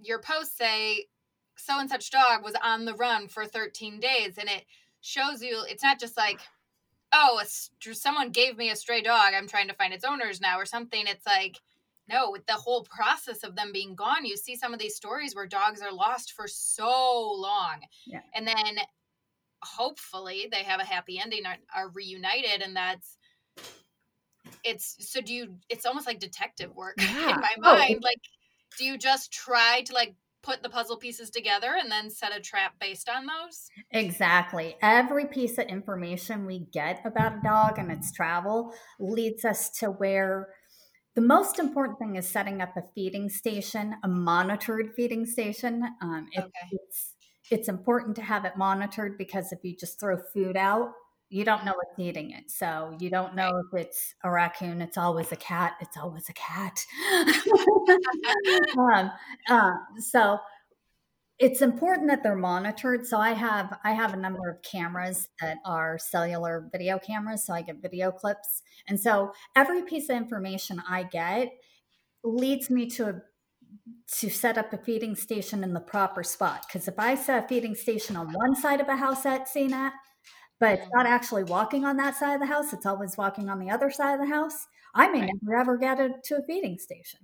[0.00, 1.08] your posts say
[1.56, 4.64] so and such dog was on the run for 13 days and it
[5.00, 6.40] shows you it's not just like
[7.12, 10.58] oh a, someone gave me a stray dog i'm trying to find its owners now
[10.58, 11.60] or something it's like
[12.08, 15.34] no with the whole process of them being gone you see some of these stories
[15.34, 18.20] where dogs are lost for so long yeah.
[18.34, 18.78] and then
[19.62, 23.16] hopefully they have a happy ending are, are reunited and that's
[24.62, 27.34] it's so do you it's almost like detective work yeah.
[27.34, 28.06] in my oh, mind oh.
[28.06, 28.20] like
[28.78, 32.40] do you just try to like put the puzzle pieces together and then set a
[32.40, 33.68] trap based on those?
[33.90, 34.76] Exactly.
[34.82, 39.86] Every piece of information we get about a dog and its travel leads us to
[39.86, 40.48] where
[41.14, 45.82] the most important thing is setting up a feeding station, a monitored feeding station.
[46.02, 46.50] Um, okay.
[46.72, 47.14] It's
[47.50, 50.92] it's important to have it monitored because if you just throw food out,
[51.30, 52.50] you don't know what's eating it.
[52.50, 54.80] So you don't know if it's a raccoon.
[54.80, 55.74] It's always a cat.
[55.80, 56.78] It's always a cat.
[58.78, 59.10] um,
[59.48, 60.38] uh, so
[61.38, 63.06] it's important that they're monitored.
[63.06, 67.44] So I have I have a number of cameras that are cellular video cameras.
[67.44, 71.52] So I get video clips, and so every piece of information I get
[72.22, 73.14] leads me to a
[74.18, 76.64] to set up a feeding station in the proper spot.
[76.66, 79.92] Because if I set a feeding station on one side of a house at CNAT,
[80.64, 82.72] but it's not actually walking on that side of the house.
[82.72, 84.66] It's always walking on the other side of the house.
[84.94, 85.30] I may right.
[85.42, 87.20] never ever get it to a feeding station.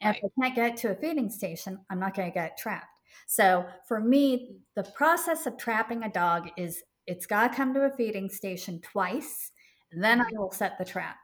[0.00, 0.22] And right.
[0.22, 3.00] if I can't get to a feeding station, I'm not going to get trapped.
[3.26, 7.80] So for me, the process of trapping a dog is it's got to come to
[7.80, 9.50] a feeding station twice.
[9.92, 11.16] Then I will set the trap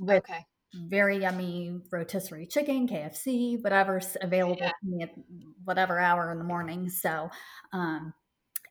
[0.00, 0.46] with okay.
[0.86, 4.70] very yummy rotisserie chicken, KFC, whatever's available yeah.
[4.70, 5.10] to me at
[5.64, 6.88] whatever hour in the morning.
[6.88, 7.28] So,
[7.74, 8.14] um,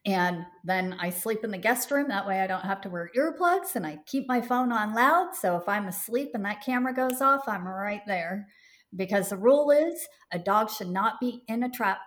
[0.08, 2.08] and then I sleep in the guest room.
[2.08, 5.36] That way I don't have to wear earplugs and I keep my phone on loud.
[5.36, 8.48] So if I'm asleep and that camera goes off, I'm right there.
[8.96, 12.00] Because the rule is a dog should not be in a trap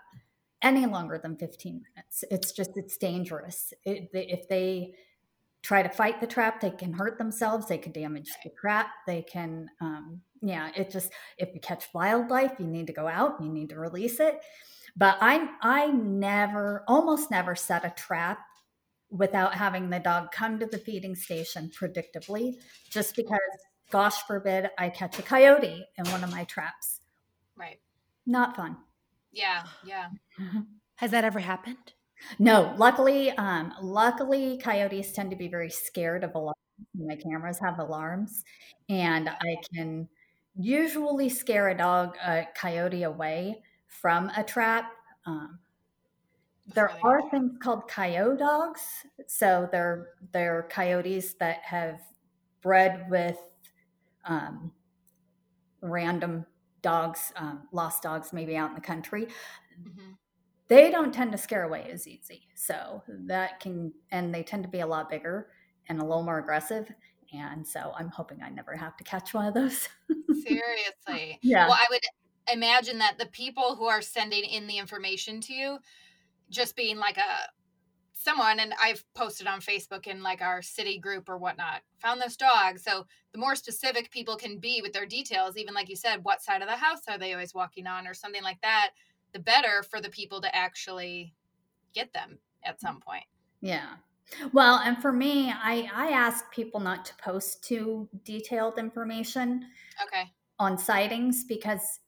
[0.63, 2.25] any longer than 15 minutes.
[2.31, 3.75] It's just, it's dangerous.
[3.85, 4.95] It, if they
[5.63, 7.69] try to fight the trap, they can hurt themselves.
[7.69, 8.87] They can damage the trap.
[9.07, 13.43] They can, um, yeah, it just, if you catch wildlife, you need to go out,
[13.43, 14.41] you need to release it
[14.96, 18.38] but I I never almost never set a trap
[19.11, 22.55] without having the dog come to the feeding station predictably
[22.88, 23.38] just because
[23.90, 27.00] gosh forbid I catch a coyote in one of my traps.
[27.57, 27.81] Right.
[28.26, 28.76] Not fun.
[29.33, 30.09] Yeah, yeah.
[30.96, 31.94] Has that ever happened?
[32.38, 36.57] No, luckily, um, luckily coyotes tend to be very scared of alarms.
[36.94, 38.44] My cameras have alarms,
[38.88, 40.09] and I can
[40.55, 44.92] usually scare a dog, a coyote away from a trap.
[45.26, 45.59] Um,
[46.74, 48.81] there are things called coyote dogs.
[49.26, 52.00] So they're they're coyotes that have
[52.62, 53.38] bred with
[54.24, 54.72] um,
[55.83, 56.46] random
[56.83, 59.26] dogs, um, lost dogs, maybe out in the country,
[59.83, 60.12] mm-hmm.
[60.68, 62.48] they don't tend to scare away as easy.
[62.55, 65.48] So that can, and they tend to be a lot bigger
[65.88, 66.90] and a little more aggressive.
[67.33, 69.88] And so I'm hoping I never have to catch one of those.
[70.42, 71.38] Seriously.
[71.42, 71.68] Yeah.
[71.68, 72.00] Well, I would
[72.53, 75.79] imagine that the people who are sending in the information to you
[76.51, 77.51] just being like a
[78.21, 82.37] someone and I've posted on Facebook in like our city group or whatnot, found this
[82.37, 82.79] dog.
[82.79, 86.43] So the more specific people can be with their details, even like you said, what
[86.43, 88.91] side of the house are they always walking on or something like that,
[89.33, 91.35] the better for the people to actually
[91.95, 93.25] get them at some point.
[93.63, 93.95] Yeah.
[94.53, 99.67] Well, and for me, I I ask people not to post too detailed information.
[100.05, 100.31] Okay.
[100.59, 102.01] On sightings because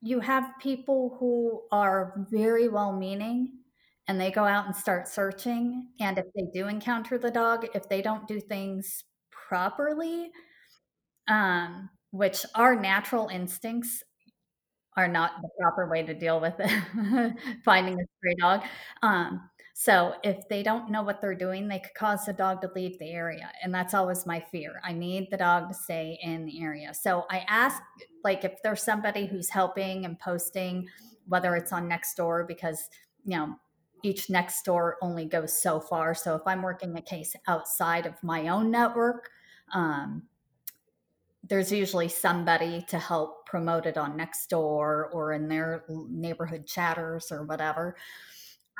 [0.00, 3.52] you have people who are very well meaning
[4.06, 5.88] and they go out and start searching.
[6.00, 10.30] And if they do encounter the dog, if they don't do things properly,
[11.28, 14.02] um, which our natural instincts
[14.96, 17.34] are not the proper way to deal with it,
[17.64, 18.62] finding a stray dog.
[19.02, 19.48] Um,
[19.80, 22.98] so if they don't know what they're doing, they could cause the dog to leave
[22.98, 23.52] the area.
[23.62, 24.80] And that's always my fear.
[24.82, 26.92] I need the dog to stay in the area.
[26.92, 27.80] So I ask,
[28.24, 30.88] like, if there's somebody who's helping and posting,
[31.28, 32.88] whether it's on Nextdoor, because,
[33.24, 33.54] you know,
[34.02, 36.12] each Nextdoor only goes so far.
[36.12, 39.30] So if I'm working a case outside of my own network,
[39.72, 40.24] um,
[41.48, 47.44] there's usually somebody to help promote it on Nextdoor or in their neighborhood chatters or
[47.44, 47.94] whatever.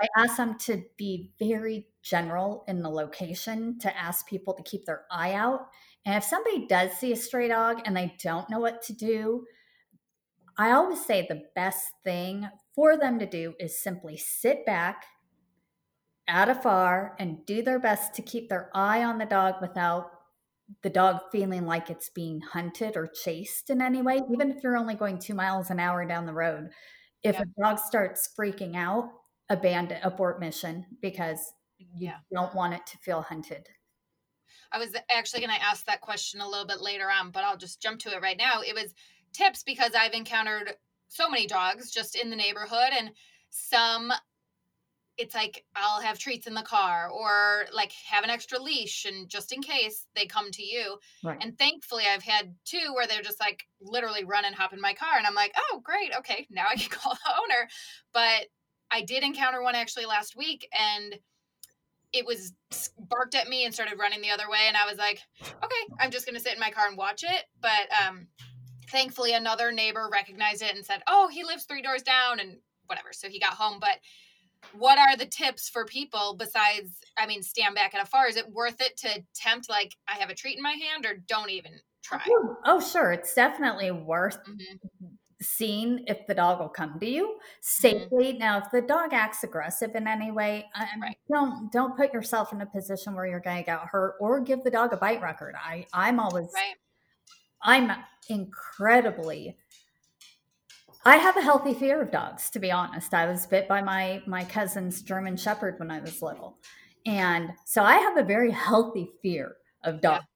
[0.00, 4.84] I ask them to be very general in the location to ask people to keep
[4.84, 5.68] their eye out.
[6.06, 9.44] And if somebody does see a stray dog and they don't know what to do,
[10.56, 15.04] I always say the best thing for them to do is simply sit back
[16.26, 20.10] at afar and do their best to keep their eye on the dog without
[20.82, 24.76] the dog feeling like it's being hunted or chased in any way, even if you're
[24.76, 26.68] only going two miles an hour down the road.
[27.22, 27.42] If yeah.
[27.42, 29.10] a dog starts freaking out,
[29.50, 32.16] abandon abort mission because you yeah.
[32.32, 33.68] don't want it to feel hunted.
[34.70, 37.56] I was actually going to ask that question a little bit later on, but I'll
[37.56, 38.60] just jump to it right now.
[38.60, 38.94] It was
[39.32, 40.74] tips because I've encountered
[41.08, 43.10] so many dogs just in the neighborhood and
[43.50, 44.12] some
[45.16, 49.28] it's like I'll have treats in the car or like have an extra leash and
[49.28, 50.96] just in case they come to you.
[51.24, 51.36] Right.
[51.40, 54.94] And thankfully I've had two where they're just like literally run and hop in my
[54.94, 56.12] car and I'm like, "Oh, great.
[56.18, 57.68] Okay, now I can call the owner."
[58.14, 58.46] But
[58.90, 61.18] I did encounter one actually last week and
[62.12, 62.54] it was
[62.98, 66.10] barked at me and started running the other way and I was like, "Okay, I'm
[66.10, 68.28] just going to sit in my car and watch it." But um
[68.90, 73.08] thankfully another neighbor recognized it and said, "Oh, he lives 3 doors down" and whatever.
[73.12, 73.98] So he got home, but
[74.72, 78.50] what are the tips for people besides i mean stand back at afar is it
[78.52, 81.72] worth it to tempt like i have a treat in my hand or don't even
[82.02, 85.06] try oh, oh sure it's definitely worth mm-hmm.
[85.40, 87.38] Seeing if the dog will come to you mm-hmm.
[87.60, 88.38] safely mm-hmm.
[88.38, 90.66] now if the dog acts aggressive in any way
[91.00, 91.16] right.
[91.30, 94.62] don't don't put yourself in a position where you're going to get hurt or give
[94.64, 96.74] the dog a bite record i i'm always right.
[97.62, 97.90] i'm
[98.28, 99.56] incredibly
[101.04, 103.14] I have a healthy fear of dogs, to be honest.
[103.14, 106.58] I was bit by my my cousin's German Shepherd when I was little,
[107.06, 110.26] and so I have a very healthy fear of dogs.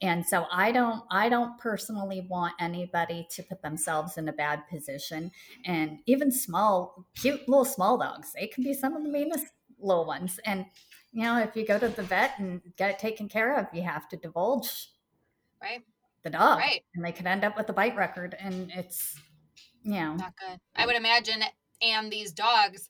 [0.00, 4.62] And so I don't I don't personally want anybody to put themselves in a bad
[4.68, 5.30] position.
[5.64, 9.46] And even small, cute little small dogs, they can be some of the meanest
[9.80, 10.38] little ones.
[10.44, 10.66] And
[11.12, 13.82] you know, if you go to the vet and get it taken care of, you
[13.82, 14.90] have to divulge
[15.60, 15.82] right
[16.22, 16.58] the dog.
[16.58, 16.82] Right.
[16.94, 18.36] And they could end up with a bite record.
[18.38, 19.16] And it's
[19.84, 20.14] yeah.
[20.14, 20.58] Not good.
[20.76, 21.42] I would imagine,
[21.80, 22.88] and these dogs,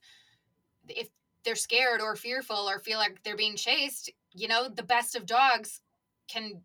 [0.88, 1.08] if
[1.44, 5.26] they're scared or fearful or feel like they're being chased, you know, the best of
[5.26, 5.80] dogs
[6.28, 6.62] can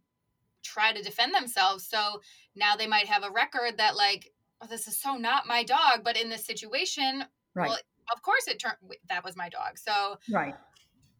[0.64, 1.88] try to defend themselves.
[1.88, 2.22] So
[2.56, 6.04] now they might have a record that, like, oh, this is so not my dog.
[6.04, 7.70] But in this situation, right.
[7.70, 7.80] well,
[8.14, 8.78] of course it turned,
[9.10, 9.78] that was my dog.
[9.78, 10.56] So, right.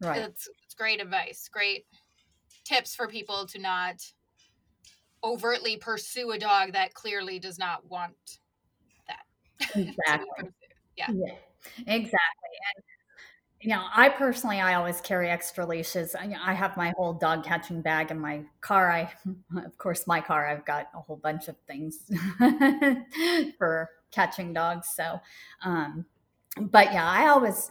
[0.00, 0.22] Right.
[0.22, 1.48] It's, it's great advice.
[1.52, 1.86] Great
[2.64, 4.02] tips for people to not
[5.22, 8.38] overtly pursue a dog that clearly does not want
[9.08, 9.24] that.
[9.76, 10.50] Exactly.
[10.96, 11.10] yeah.
[11.10, 11.34] yeah.
[11.78, 12.54] Exactly.
[12.76, 12.84] And
[13.64, 16.14] you know, I personally, I always carry extra leashes.
[16.14, 18.90] I, I, have my whole dog catching bag in my car.
[18.90, 19.10] I,
[19.64, 22.00] of course, my car, I've got a whole bunch of things
[23.58, 24.88] for catching dogs.
[24.94, 25.18] So,
[25.64, 26.04] um,
[26.60, 27.70] but yeah, I always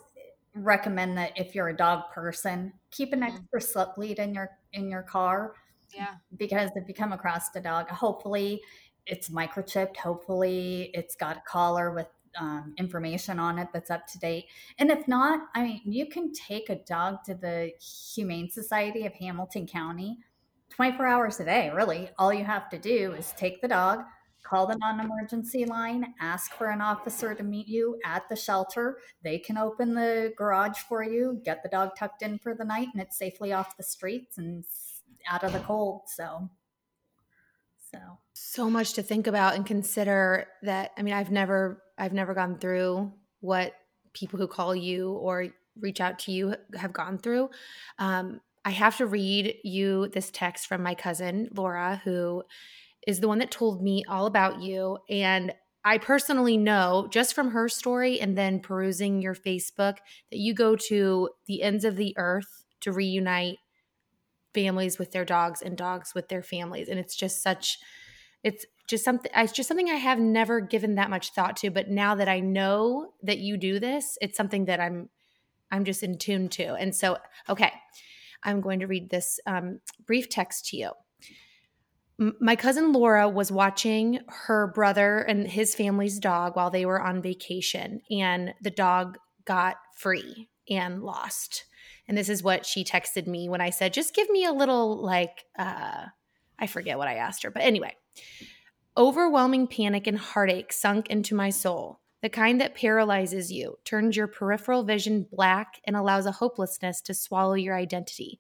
[0.56, 3.36] recommend that if you're a dog person, keep an mm-hmm.
[3.36, 5.54] extra slip lead in your in your car.
[5.94, 6.16] Yeah.
[6.38, 8.64] Because if you come across a dog, hopefully
[9.06, 9.98] it's microchipped.
[9.98, 12.08] Hopefully, it's got a collar with
[12.40, 14.46] um, information on it that's up to date.
[14.78, 17.72] And if not, I mean, you can take a dog to the
[18.14, 20.18] Humane Society of Hamilton County
[20.70, 22.10] 24 hours a day, really.
[22.18, 24.00] All you have to do is take the dog,
[24.44, 28.98] call the non emergency line, ask for an officer to meet you at the shelter.
[29.24, 32.88] They can open the garage for you, get the dog tucked in for the night,
[32.94, 34.64] and it's safely off the streets and
[35.30, 36.02] out of the cold.
[36.08, 36.50] So,
[37.94, 38.00] so
[38.34, 42.58] so much to think about and consider that i mean i've never i've never gone
[42.58, 43.74] through what
[44.14, 45.48] people who call you or
[45.80, 47.50] reach out to you have gone through
[48.00, 52.44] um, i have to read you this text from my cousin laura who
[53.08, 54.98] is the one that told me all about you.
[55.10, 55.54] And
[55.86, 59.98] I personally know just from her story and then perusing your Facebook
[60.32, 63.58] that you go to the ends of the earth to reunite
[64.54, 66.90] families with their dogs and dogs with their families.
[66.90, 67.80] And it's just such,
[68.44, 71.72] it's just something, it's just something I have never given that much thought to.
[71.72, 75.10] But now that I know that you do this, it's something that I'm,
[75.72, 76.76] I'm just in tune to.
[76.76, 77.18] And so,
[77.50, 77.72] okay,
[78.44, 80.92] I'm going to read this um, brief text to you
[82.40, 87.22] my cousin Laura was watching her brother and his family's dog while they were on
[87.22, 91.66] vacation, and the dog got free and lost.
[92.08, 95.02] And this is what she texted me when I said, just give me a little,
[95.02, 96.06] like, uh,
[96.60, 97.52] I forget what I asked her.
[97.52, 97.96] But anyway,
[98.98, 104.28] overwhelming panic and heartache sunk into my soul, the kind that paralyzes you, turns your
[104.28, 108.40] peripheral vision black, and allows a hopelessness to swallow your identity.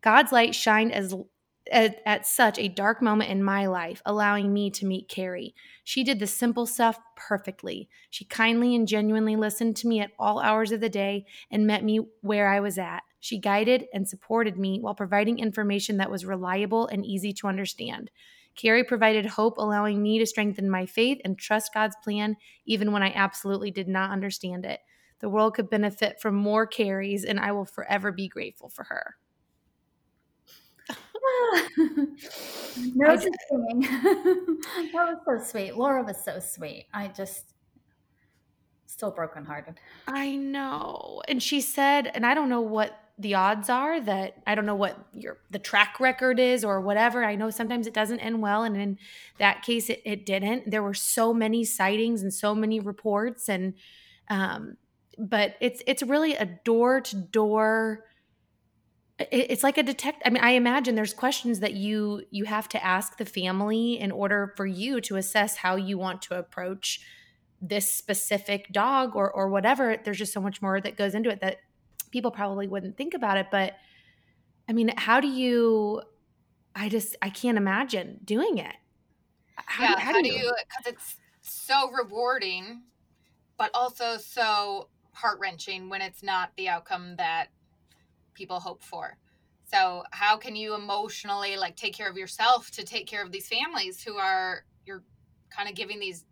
[0.00, 1.14] God's light shined as
[1.70, 5.54] at, at, such a dark moment in my life, allowing me to meet Carrie.
[5.84, 7.88] She did the simple stuff perfectly.
[8.10, 11.84] She kindly and genuinely listened to me at all hours of the day and met
[11.84, 13.02] me where I was at.
[13.20, 18.10] She guided and supported me while providing information that was reliable and easy to understand.
[18.56, 23.02] Carrie provided hope, allowing me to strengthen my faith and trust God's plan, even when
[23.02, 24.80] I absolutely did not understand it.
[25.20, 29.16] The world could benefit from more Carries, and I will forever be grateful for her.
[32.94, 33.80] no thing.
[33.80, 35.76] that was so sweet.
[35.76, 36.86] Laura was so sweet.
[36.92, 37.54] I just
[38.86, 39.74] still brokenhearted.
[40.06, 41.22] I know.
[41.28, 44.74] And she said, and I don't know what the odds are that I don't know
[44.74, 47.24] what your the track record is or whatever.
[47.24, 48.98] I know sometimes it doesn't end well, and in
[49.38, 50.70] that case, it, it didn't.
[50.70, 53.74] There were so many sightings and so many reports, and
[54.28, 54.76] um,
[55.18, 58.04] but it's it's really a door to door
[59.18, 62.84] it's like a detect i mean i imagine there's questions that you you have to
[62.84, 67.00] ask the family in order for you to assess how you want to approach
[67.60, 69.96] this specific dog or or whatever.
[70.02, 71.58] There's just so much more that goes into it that
[72.10, 73.74] people probably wouldn't think about it but
[74.68, 76.00] i mean how do you
[76.74, 78.74] i just i can't imagine doing it.
[79.56, 80.52] How, yeah, how, how do you?
[80.68, 82.82] because it's so rewarding
[83.58, 87.48] but also so heart-wrenching when it's not the outcome that
[88.36, 89.16] people hope for.
[89.64, 93.48] So how can you emotionally like take care of yourself to take care of these
[93.48, 95.02] families who are you're
[95.50, 96.24] kind of giving these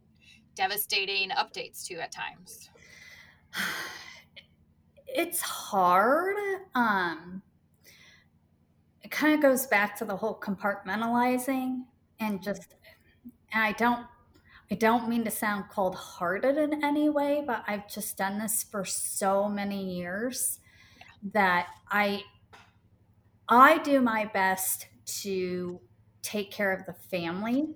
[0.55, 2.71] devastating updates to at times?
[5.17, 6.35] It's hard.
[6.75, 7.43] Um
[9.01, 11.85] it kind of goes back to the whole compartmentalizing
[12.19, 12.75] and just
[13.53, 14.07] and I don't
[14.73, 18.65] I don't mean to sound cold hearted in any way, but I've just done this
[18.65, 20.59] for so many years
[21.33, 22.23] that I
[23.49, 24.87] I do my best
[25.23, 25.81] to
[26.23, 27.69] take care of the family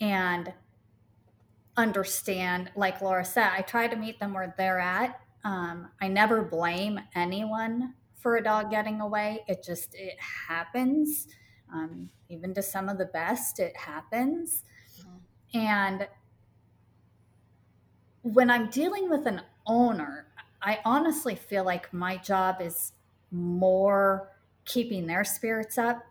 [0.00, 0.52] and
[1.76, 5.20] understand like Laura said I try to meet them where they're at.
[5.44, 9.44] Um, I never blame anyone for a dog getting away.
[9.46, 10.16] It just it
[10.48, 11.28] happens.
[11.72, 14.62] Um, even to some of the best it happens.
[14.98, 15.58] Mm-hmm.
[15.58, 16.08] and
[18.22, 20.26] when I'm dealing with an owner
[20.62, 22.92] I honestly feel like my job is
[23.30, 24.30] more
[24.64, 26.02] keeping their spirits up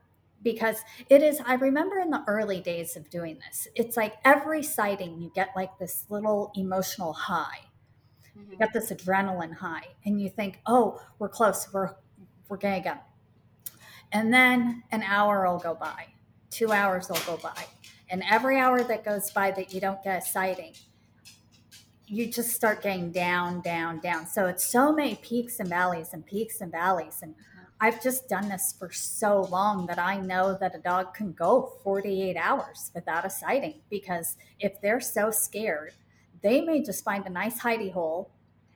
[0.45, 0.77] because
[1.10, 5.19] it is i remember in the early days of doing this it's like every sighting
[5.19, 7.60] you get like this little emotional high
[8.38, 8.51] mm-hmm.
[8.51, 11.95] you get this adrenaline high and you think oh we're close we're
[12.47, 12.93] we're gonna go
[14.12, 16.06] and then an hour will go by
[16.50, 17.65] two hours will go by
[18.10, 20.73] and every hour that goes by that you don't get a sighting
[22.08, 24.27] you just start getting down, down, down.
[24.27, 27.19] So it's so many peaks and valleys and peaks and valleys.
[27.21, 27.65] And mm-hmm.
[27.81, 31.73] I've just done this for so long that I know that a dog can go
[31.83, 35.93] 48 hours without a sighting because if they're so scared,
[36.41, 38.31] they may just find a nice hidey hole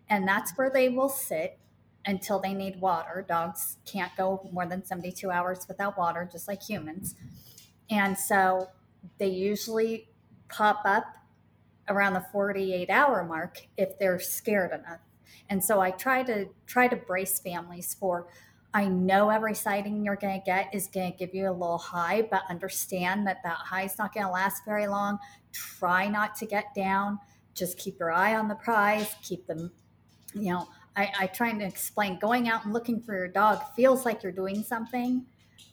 [0.10, 1.60] and that's where they will sit
[2.06, 3.24] until they need water.
[3.28, 7.14] Dogs can't go more than 72 hours without water, just like humans.
[7.14, 7.96] Mm-hmm.
[7.96, 8.70] And so
[9.18, 10.10] they usually
[10.50, 11.06] pop up
[11.90, 15.00] around the 48 hour mark if they're scared enough.
[15.50, 18.28] And so I try to try to brace families for
[18.74, 21.80] I know every sighting you're going to get is going to give you a little
[21.80, 25.18] high, but understand that that high is not going to last very long.
[25.52, 27.18] Try not to get down.
[27.56, 29.16] Just keep your eye on the prize.
[29.24, 29.72] Keep them,
[30.36, 34.06] you know, I, I try to explain going out and looking for your dog feels
[34.06, 35.26] like you're doing something,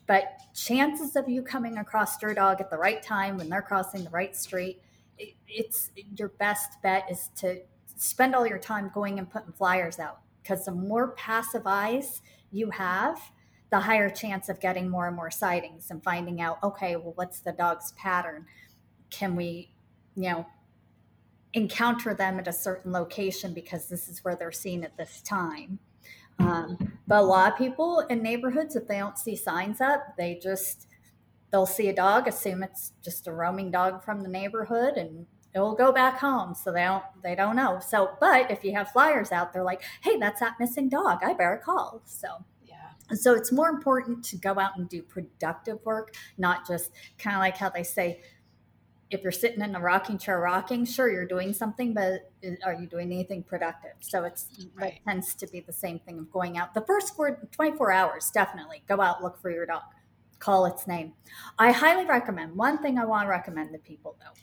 [0.07, 4.03] but chances of you coming across your dog at the right time when they're crossing
[4.03, 4.81] the right street,
[5.47, 7.61] it's your best bet is to
[7.95, 12.21] spend all your time going and putting flyers out because the more passive eyes
[12.51, 13.19] you have,
[13.69, 17.39] the higher chance of getting more and more sightings and finding out, okay, well, what's
[17.39, 18.45] the dog's pattern?
[19.09, 19.71] Can we,
[20.15, 20.47] you know,
[21.53, 25.79] encounter them at a certain location because this is where they're seen at this time?
[26.39, 30.39] Um, but a lot of people in neighborhoods, if they don't see signs up, they
[30.41, 30.87] just
[31.51, 35.25] they'll see a dog, assume it's just a roaming dog from the neighborhood, and
[35.57, 36.53] it will go back home.
[36.53, 37.79] So they don't they don't know.
[37.79, 41.19] So, but if you have flyers out, they're like, "Hey, that's that missing dog.
[41.23, 42.27] I better call." So
[42.65, 43.15] yeah.
[43.15, 47.39] So it's more important to go out and do productive work, not just kind of
[47.39, 48.21] like how they say,
[49.09, 52.73] if you're sitting in a rocking chair rocking, sure you're doing something, but uh, are
[52.73, 53.93] you doing anything productive?
[54.01, 54.93] So it's right.
[54.93, 56.73] it tends to be the same thing of going out.
[56.73, 59.83] The first four, 24 hours, definitely go out, look for your dog,
[60.39, 61.13] call its name.
[61.57, 62.55] I highly recommend.
[62.55, 64.37] One thing I want to recommend to people though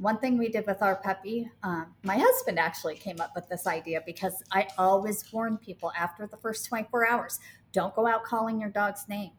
[0.00, 3.66] one thing we did with our puppy, um, my husband actually came up with this
[3.66, 7.38] idea because I always warn people after the first 24 hours
[7.72, 9.32] don't go out calling your dog's name.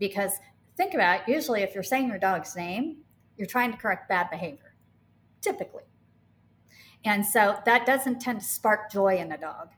[0.00, 0.32] Because
[0.76, 2.96] think about it, usually if you're saying your dog's name,
[3.36, 4.74] you're trying to correct bad behavior,
[5.40, 5.84] typically.
[7.04, 9.68] And so that doesn't tend to spark joy in a dog.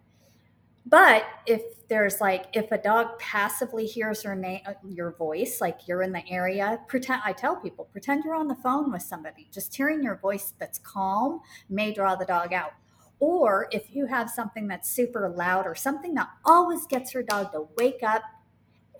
[0.86, 1.62] But if
[1.92, 6.10] there's like if a dog passively hears your name uh, your voice like you're in
[6.10, 9.46] the area pretend i tell people pretend you're on the phone with somebody.
[9.52, 12.72] Just hearing your voice that's calm may draw the dog out.
[13.18, 17.52] Or if you have something that's super loud or something that always gets your dog
[17.52, 18.22] to wake up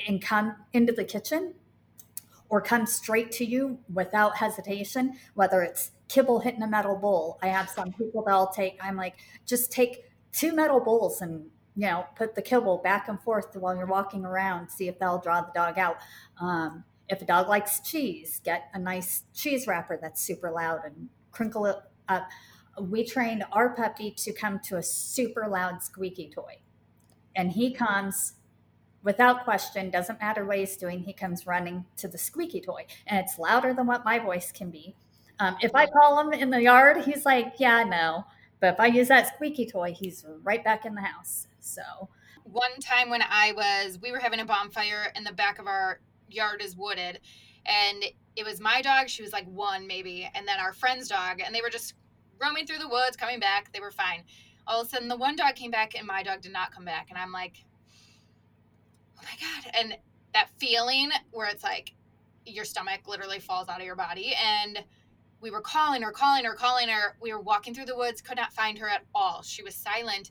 [0.07, 1.55] and come into the kitchen
[2.51, 7.39] or come straight to you without hesitation whether it's kibble hitting a metal bowl.
[7.43, 9.15] I have some people that'll take i'm like
[9.47, 11.47] just take two metal bowls and
[11.77, 15.21] you know, put the kibble back and forth while you're walking around, see if they'll
[15.21, 15.97] draw the dog out.
[16.41, 21.09] Um, if a dog likes cheese, get a nice cheese wrapper that's super loud and
[21.31, 21.77] crinkle it
[22.09, 22.29] up.
[22.81, 26.61] We trained our puppy to come to a super loud squeaky toy.
[27.35, 28.35] And he comes
[29.03, 32.87] without question, doesn't matter what he's doing, he comes running to the squeaky toy.
[33.07, 34.95] And it's louder than what my voice can be.
[35.39, 38.27] Um, if I call him in the yard, he's like, yeah, no.
[38.61, 41.49] But if I use that squeaky toy, he's right back in the house.
[41.63, 42.09] So
[42.45, 46.01] one time when I was, we were having a bonfire and the back of our
[46.29, 47.21] yard is wooded,
[47.65, 48.05] and
[48.37, 49.09] it was my dog.
[49.09, 51.95] She was like one maybe, and then our friend's dog, and they were just
[52.41, 53.73] roaming through the woods, coming back.
[53.73, 54.25] They were fine.
[54.67, 56.85] All of a sudden, the one dog came back, and my dog did not come
[56.85, 57.65] back, and I'm like,
[59.19, 59.71] oh my god!
[59.75, 59.97] And
[60.35, 61.95] that feeling where it's like
[62.45, 64.83] your stomach literally falls out of your body, and
[65.41, 67.17] we were calling her, calling her, calling her.
[67.21, 69.43] We were walking through the woods, could not find her at all.
[69.43, 70.31] She was silent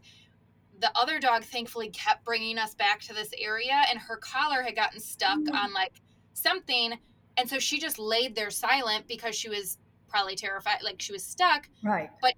[0.82, 4.76] the other dog thankfully kept bringing us back to this area and her collar had
[4.76, 5.56] gotten stuck mm-hmm.
[5.56, 5.94] on like
[6.34, 6.98] something
[7.38, 9.78] and so she just laid there silent because she was
[10.10, 11.70] probably terrified like she was stuck.
[11.84, 12.10] Right.
[12.22, 12.34] But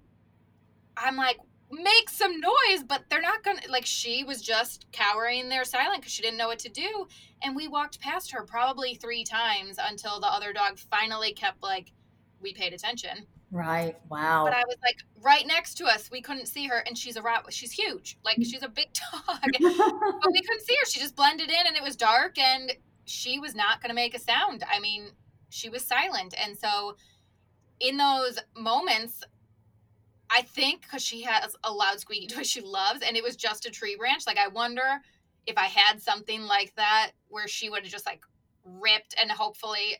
[0.96, 1.38] i'm like
[1.70, 6.12] make some noise but they're not gonna like she was just cowering there silent because
[6.12, 7.06] she didn't know what to do
[7.42, 11.92] and we walked past her probably three times until the other dog finally kept like
[12.40, 13.94] we paid attention Right.
[14.08, 14.42] Wow.
[14.44, 16.10] But I was like right next to us.
[16.10, 17.44] We couldn't see her, and she's a rat.
[17.50, 18.18] She's huge.
[18.24, 20.86] Like she's a big dog, but we couldn't see her.
[20.90, 22.72] She just blended in, and it was dark, and
[23.04, 24.64] she was not going to make a sound.
[24.68, 25.10] I mean,
[25.50, 26.96] she was silent, and so
[27.78, 29.22] in those moments,
[30.30, 33.66] I think because she has a loud squeaky toy she loves, and it was just
[33.66, 34.26] a tree branch.
[34.26, 35.00] Like I wonder
[35.46, 38.24] if I had something like that where she would have just like
[38.64, 39.98] ripped and hopefully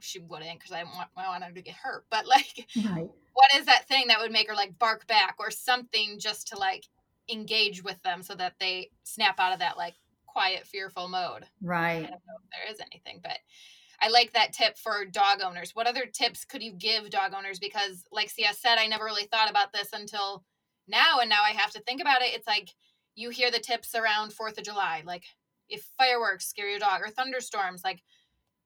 [0.00, 2.04] she wouldn't because I want, I want her to get hurt.
[2.10, 3.08] But like, right.
[3.34, 6.58] what is that thing that would make her like bark back or something just to
[6.58, 6.86] like
[7.28, 9.94] engage with them so that they snap out of that like
[10.26, 11.44] quiet, fearful mode?
[11.62, 11.98] Right.
[11.98, 13.38] I don't know if there is anything, but
[14.00, 15.74] I like that tip for dog owners.
[15.74, 17.58] What other tips could you give dog owners?
[17.58, 20.44] Because, like Cia said, I never really thought about this until
[20.88, 22.32] now, and now I have to think about it.
[22.32, 22.70] It's like
[23.14, 25.24] you hear the tips around Fourth of July, like
[25.68, 28.02] if fireworks scare your dog or thunderstorms, like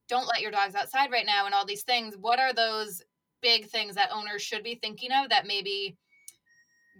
[0.09, 3.02] don't let your dogs outside right now and all these things what are those
[3.42, 5.96] big things that owners should be thinking of that maybe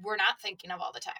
[0.02, 1.14] we're not thinking of all the time?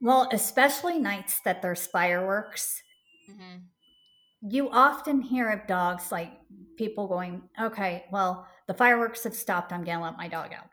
[0.00, 2.82] Well especially nights that there's fireworks.
[3.30, 4.50] Mm-hmm.
[4.50, 6.32] you often hear of dogs like
[6.76, 10.68] people going okay well the fireworks have stopped i'm gonna let my dog out.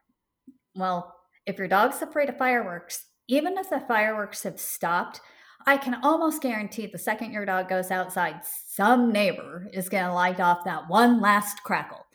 [0.75, 1.13] Well
[1.45, 5.21] if your dog's afraid of fireworks even if the fireworks have stopped
[5.67, 10.13] I can almost guarantee the second your dog goes outside, some neighbor is going to
[10.13, 12.05] light off that one last crackle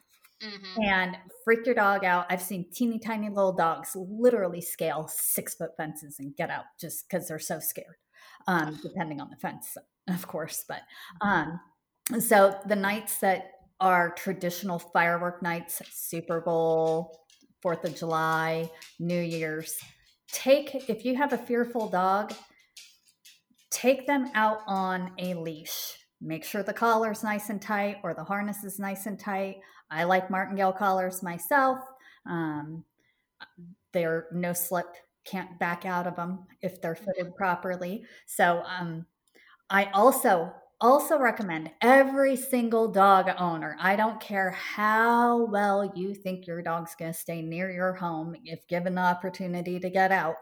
[0.42, 0.82] mm-hmm.
[0.82, 2.24] and freak your dog out.
[2.30, 7.07] I've seen teeny tiny little dogs literally scale six foot fences and get out just
[7.07, 7.96] because they're so scared,
[8.48, 9.76] um, depending on the fence,
[10.09, 10.64] of course.
[10.66, 10.80] But
[11.20, 11.61] um,
[12.20, 13.50] so the nights that
[13.80, 17.18] are traditional firework nights, Super Bowl,
[17.61, 19.76] Fourth of July, New Year's,
[20.32, 22.32] take if you have a fearful dog,
[23.72, 25.98] take them out on a leash.
[26.20, 29.56] Make sure the collar's nice and tight or the harness is nice and tight.
[29.90, 31.78] I like martingale collars myself.
[32.28, 32.84] Um,
[33.92, 34.86] they're no slip,
[35.24, 38.04] can't back out of them if they're fitted properly.
[38.26, 39.06] So um,
[39.68, 43.76] I also also recommend every single dog owner.
[43.80, 48.34] I don't care how well you think your dog's going to stay near your home
[48.44, 50.34] if given the opportunity to get out.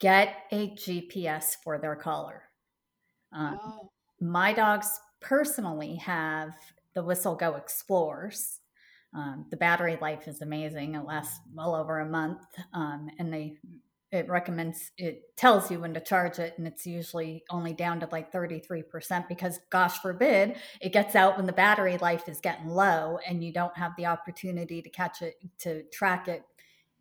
[0.00, 2.42] Get a GPS for their collar.
[3.32, 3.90] Um, oh.
[4.20, 6.54] My dogs personally have
[6.94, 8.60] the Whistle Go Explorers.
[9.14, 10.94] Um, the battery life is amazing.
[10.94, 12.42] It lasts well over a month,
[12.72, 13.58] um, and they
[14.12, 18.08] it recommends it tells you when to charge it and it's usually only down to
[18.10, 23.18] like 33% because gosh forbid it gets out when the battery life is getting low
[23.26, 26.42] and you don't have the opportunity to catch it to track it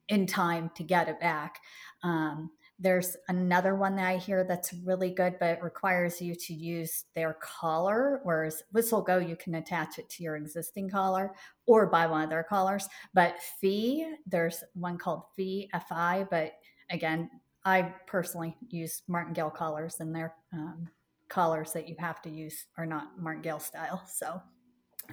[0.08, 1.60] in time to get it back
[2.04, 7.06] um, there's another one that I hear that's really good, but requires you to use
[7.14, 12.08] their collar, whereas Whistle Go, you can attach it to your existing collar or buy
[12.08, 12.88] one of their collars.
[13.14, 16.54] But Fee, there's one called Fee FI, but
[16.90, 17.30] again,
[17.66, 20.88] I personally use martingale collars, and their um,
[21.28, 24.02] collars that you have to use are not martingale style.
[24.08, 24.42] So,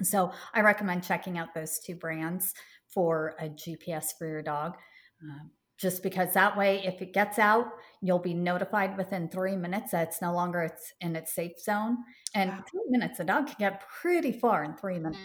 [0.01, 2.53] so I recommend checking out those two brands
[2.87, 4.77] for a GPS for your dog.
[5.21, 7.67] Um, just because that way if it gets out
[8.01, 11.97] you'll be notified within three minutes that it's no longer it's in its safe zone
[12.33, 12.63] and wow.
[12.69, 15.17] three minutes a dog can get pretty far in three minutes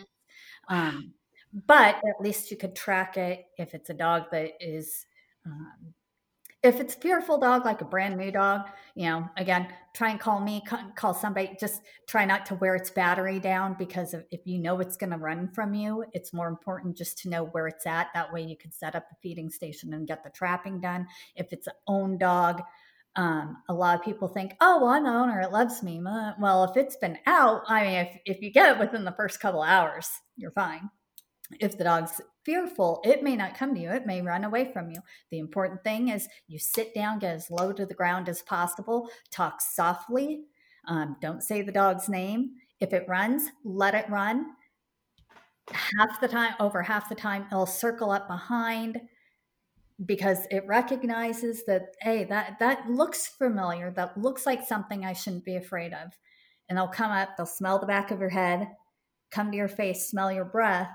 [0.70, 0.74] mm-hmm.
[0.74, 1.12] um,
[1.66, 5.06] but at least you could track it if it's a dog that is
[5.46, 5.94] um,
[6.62, 10.20] if it's a fearful dog, like a brand new dog, you know, again, try and
[10.20, 10.62] call me,
[10.94, 11.56] call somebody.
[11.58, 15.18] Just try not to wear its battery down because if you know it's going to
[15.18, 18.08] run from you, it's more important just to know where it's at.
[18.14, 21.08] That way, you can set up a feeding station and get the trapping done.
[21.34, 22.62] If it's an own dog,
[23.16, 26.00] um, a lot of people think, oh, well, I'm the owner, it loves me.
[26.02, 29.40] Well, if it's been out, I mean, if, if you get it within the first
[29.40, 30.88] couple hours, you're fine.
[31.60, 34.90] If the dog's fearful, it may not come to you, it may run away from
[34.90, 35.00] you.
[35.30, 39.08] The important thing is you sit down, get as low to the ground as possible,
[39.30, 40.44] talk softly,
[40.88, 42.52] um, don't say the dog's name.
[42.80, 44.46] If it runs, let it run.
[45.70, 49.00] Half the time, over half the time, it'll circle up behind
[50.04, 55.44] because it recognizes that hey that that looks familiar that looks like something i shouldn't
[55.44, 56.12] be afraid of
[56.68, 58.68] and they'll come up they'll smell the back of your head
[59.30, 60.90] come to your face smell your breath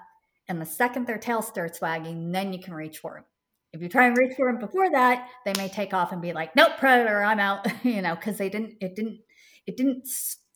[0.48, 3.26] and the second their tail starts wagging, then you can reach for them.
[3.74, 6.34] If you try and reach for them before that, they may take off and be
[6.34, 8.76] like, "Nope, predator, I'm out," you know, because they didn't.
[8.80, 9.20] It didn't.
[9.66, 10.08] It didn't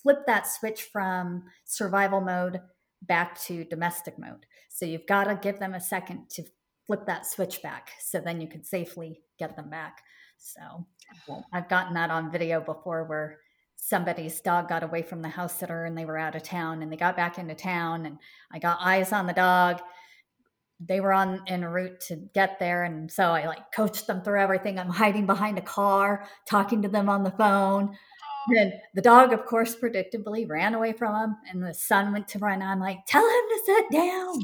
[0.01, 2.61] flip that switch from survival mode
[3.01, 4.45] back to domestic mode.
[4.69, 6.43] So you've got to give them a second to
[6.87, 10.01] flip that switch back, so then you can safely get them back.
[10.37, 10.87] So
[11.27, 13.39] well, I've gotten that on video before, where
[13.83, 16.91] somebody's dog got away from the house sitter and they were out of town and
[16.91, 18.19] they got back into town and
[18.51, 19.81] I got eyes on the dog.
[20.79, 22.83] They were on en route to get there.
[22.83, 24.77] And so I like coached them through everything.
[24.77, 27.97] I'm hiding behind a car, talking to them on the phone.
[28.49, 31.37] And the dog, of course, predictably ran away from him.
[31.49, 32.61] And the son went to run.
[32.61, 34.43] I'm like, tell him to sit down.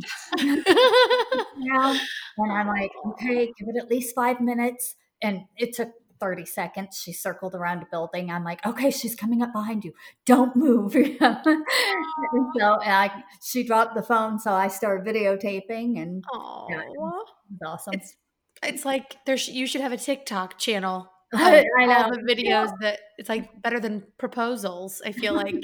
[2.38, 4.95] and I'm like, okay, give it at least five minutes.
[5.21, 6.99] And it took 30 seconds.
[7.01, 8.30] She circled around a building.
[8.32, 9.93] I'm like, okay, she's coming up behind you.
[10.26, 10.93] Don't move.
[10.93, 14.39] so and I, she dropped the phone.
[14.39, 16.24] So I started videotaping and
[16.70, 17.28] yeah, it was
[17.65, 17.93] awesome.
[17.93, 18.15] It's,
[18.63, 21.09] it's like there's, you should have a TikTok channel.
[21.34, 22.72] I know the videos yeah.
[22.82, 25.01] that it's like better than proposals.
[25.05, 25.61] I feel like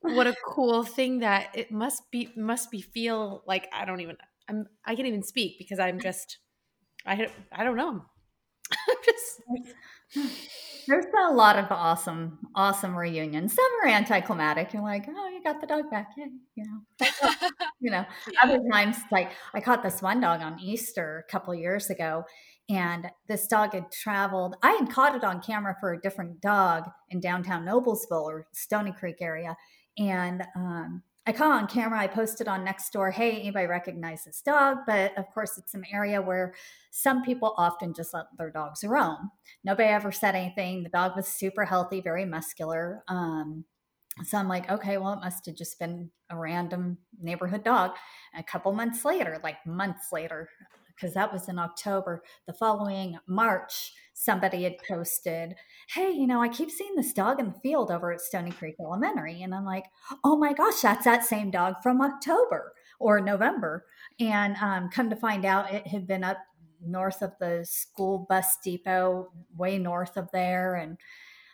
[0.00, 4.16] what a cool thing that it must be must be feel like I don't even
[4.48, 6.38] I'm I can't even speak because I'm just
[7.06, 8.04] I I don't know.
[9.04, 9.42] just
[10.86, 13.54] there's a lot of awesome, awesome reunions.
[13.54, 14.72] Some are anticlimactic.
[14.72, 17.06] You're like, oh, you got the dog back, yeah, you know.
[17.80, 18.40] you know, yeah.
[18.42, 22.24] other times like I caught this one dog on Easter a couple years ago,
[22.68, 24.56] and this dog had traveled.
[24.62, 28.92] I had caught it on camera for a different dog in downtown Noblesville or Stony
[28.92, 29.56] Creek area,
[29.98, 32.00] and um, I caught on camera.
[32.00, 34.78] I posted on Nextdoor, hey, anybody recognize this dog?
[34.84, 36.54] But of course, it's an area where
[36.90, 39.30] some people often just let their dogs roam.
[39.62, 40.82] Nobody ever said anything.
[40.82, 43.04] The dog was super healthy, very muscular.
[43.06, 43.64] Um,
[44.24, 47.92] so I'm like, okay, well, it must have just been a random neighborhood dog.
[48.34, 50.48] And a couple months later, like months later,
[51.00, 55.54] because that was in October, the following March, somebody had posted,
[55.88, 58.76] Hey, you know, I keep seeing this dog in the field over at Stony Creek
[58.80, 59.42] Elementary.
[59.42, 59.84] And I'm like,
[60.24, 63.86] Oh my gosh, that's that same dog from October or November.
[64.18, 66.38] And um, come to find out, it had been up
[66.84, 70.74] north of the school bus depot, way north of there.
[70.74, 70.98] And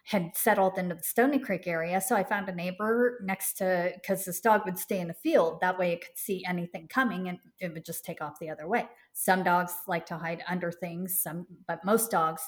[0.06, 2.00] had settled into the Stony Creek area.
[2.00, 5.58] So I found a neighbor next to, because this dog would stay in the field.
[5.60, 8.68] That way it could see anything coming and it would just take off the other
[8.68, 8.86] way.
[9.18, 12.42] Some dogs like to hide under things, some, but most dogs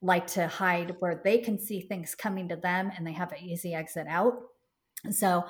[0.00, 3.44] like to hide where they can see things coming to them and they have an
[3.44, 4.38] easy exit out.
[5.10, 5.44] So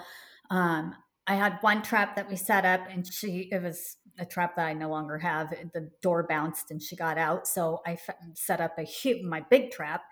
[0.51, 0.97] um,
[1.29, 4.67] I had one trap that we set up and she, it was a trap that
[4.67, 5.51] I no longer have.
[5.51, 7.47] The door bounced and she got out.
[7.47, 10.03] So I f- set up a huge, my big trap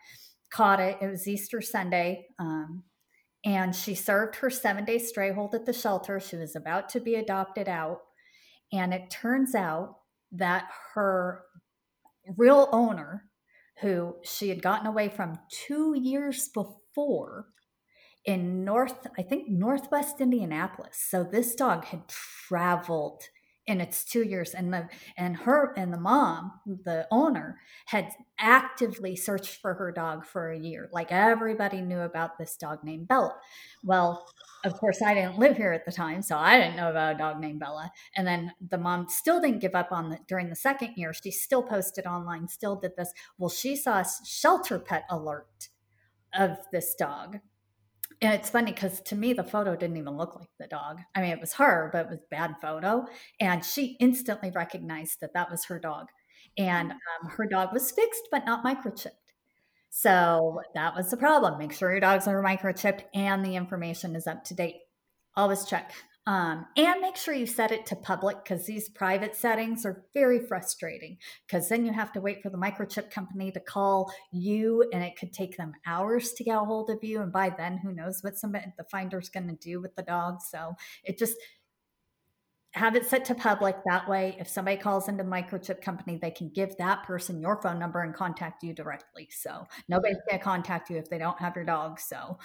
[0.53, 0.99] caught it.
[1.01, 2.29] It was Easter Sunday.
[2.39, 2.85] Um,
[3.45, 6.21] and she served her seven day stray hold at the shelter.
[6.21, 7.99] She was about to be adopted out.
[8.73, 9.97] And it turns out
[10.33, 11.43] that her
[12.37, 13.25] real owner,
[13.81, 17.47] who she had gotten away from two years before
[18.25, 20.97] in North, I think Northwest Indianapolis.
[21.09, 23.23] So this dog had traveled
[23.67, 26.53] in its two years and the and her and the mom
[26.85, 30.89] the owner had actively searched for her dog for a year.
[30.93, 33.35] Like everybody knew about this dog named bella.
[33.83, 34.27] Well
[34.65, 37.19] of course i didn't live here at the time so i didn't know about a
[37.19, 37.91] dog named bella.
[38.17, 41.13] And then the mom still didn't give up on the during the second year.
[41.13, 43.13] She still posted online still did this.
[43.39, 45.69] Well she saw a shelter pet alert
[46.39, 47.39] of this dog
[48.23, 50.99] and it's funny because to me the photo didn't even look like the dog.
[51.15, 53.07] I mean it was her but it was bad photo
[53.41, 56.09] and she instantly recognized that that was her dog
[56.57, 59.11] and um, her dog was fixed but not microchipped.
[59.91, 61.59] So that was the problem.
[61.59, 64.77] Make sure your dogs are microchipped and the information is up to date.
[65.37, 65.93] Always check
[66.27, 70.41] um, and make sure you set it to public because these private settings are very
[70.41, 75.05] frustrating because then you have to wait for the microchip company to call you and
[75.05, 77.23] it could take them hours to get a hold of you.
[77.23, 80.43] And by then, who knows what somebody, the finder's going to do with the dog.
[80.43, 80.75] So
[81.05, 81.37] it just,
[82.73, 86.31] have it set to public that way if somebody calls into the microchip company they
[86.31, 90.45] can give that person your phone number and contact you directly so nobody's going to
[90.45, 92.39] contact you if they don't have your dog so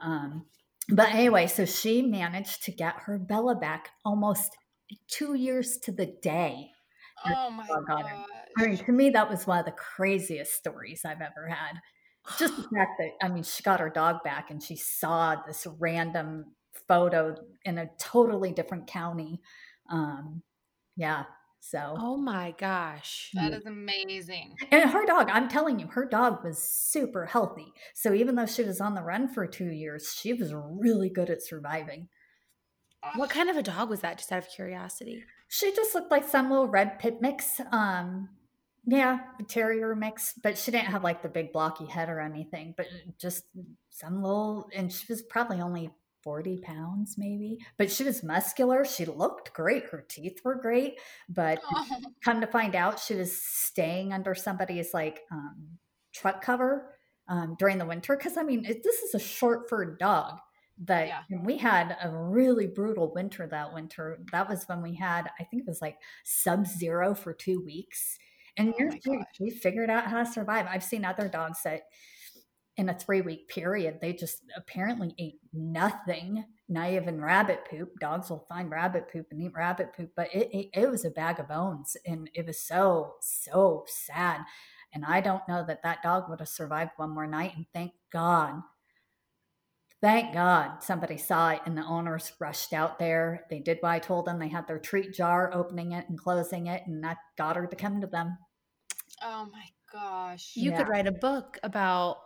[0.00, 0.44] um,
[0.88, 4.56] but anyway, so she managed to get her Bella back almost
[5.06, 6.70] two years to the day.
[7.26, 8.04] Oh my god!
[8.56, 11.80] I mean, to me, that was one of the craziest stories I've ever had.
[12.38, 15.66] Just the fact that I mean, she got her dog back and she saw this
[15.78, 16.44] random
[16.86, 17.34] photo
[17.64, 19.40] in a totally different county.
[19.90, 20.42] Um,
[20.96, 21.24] yeah,
[21.60, 24.56] so, oh my gosh, that is amazing.
[24.70, 27.72] And her dog, I'm telling you, her dog was super healthy.
[27.94, 31.30] So, even though she was on the run for two years, she was really good
[31.30, 32.08] at surviving.
[33.16, 34.18] What kind of a dog was that?
[34.18, 35.24] Just out of curiosity.
[35.48, 37.60] She just looked like some little red pit mix.
[37.72, 38.28] Um,
[38.84, 42.86] yeah, terrier mix, but she didn't have like the big blocky head or anything, but
[43.18, 43.44] just
[43.90, 45.90] some little, and she was probably only
[46.22, 50.98] 40 pounds maybe but she was muscular she looked great her teeth were great
[51.28, 51.86] but oh.
[52.24, 55.78] come to find out she was staying under somebody's like um,
[56.12, 56.94] truck cover
[57.28, 60.38] um, during the winter because i mean it, this is a short furred dog
[60.84, 61.38] that yeah.
[61.42, 65.62] we had a really brutal winter that winter that was when we had i think
[65.62, 68.18] it was like sub zero for two weeks
[68.56, 71.82] and oh we figured out how to survive i've seen other dogs that
[72.78, 77.98] in a three week period, they just apparently ate nothing, not even rabbit poop.
[78.00, 81.10] Dogs will find rabbit poop and eat rabbit poop, but it, it, it was a
[81.10, 81.96] bag of bones.
[82.06, 84.42] And it was so, so sad.
[84.94, 87.52] And I don't know that that dog would have survived one more night.
[87.56, 88.62] And thank God,
[90.00, 93.44] thank God somebody saw it and the owners rushed out there.
[93.50, 94.38] They did what I told them.
[94.38, 97.76] They had their treat jar, opening it and closing it, and that got her to
[97.76, 98.38] come to them.
[99.20, 100.52] Oh my gosh.
[100.54, 100.76] You yeah.
[100.78, 102.18] could write a book about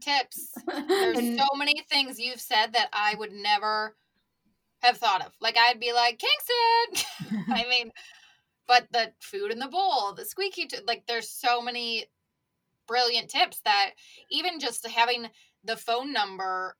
[0.00, 0.54] tips.
[0.88, 3.96] There's so many things you've said that I would never
[4.82, 5.32] have thought of.
[5.40, 7.44] Like I'd be like Kingston.
[7.54, 7.92] I mean,
[8.66, 12.06] but the food in the bowl, the squeaky, t- like there's so many
[12.86, 13.90] brilliant tips that
[14.30, 15.28] even just having
[15.64, 16.76] the phone number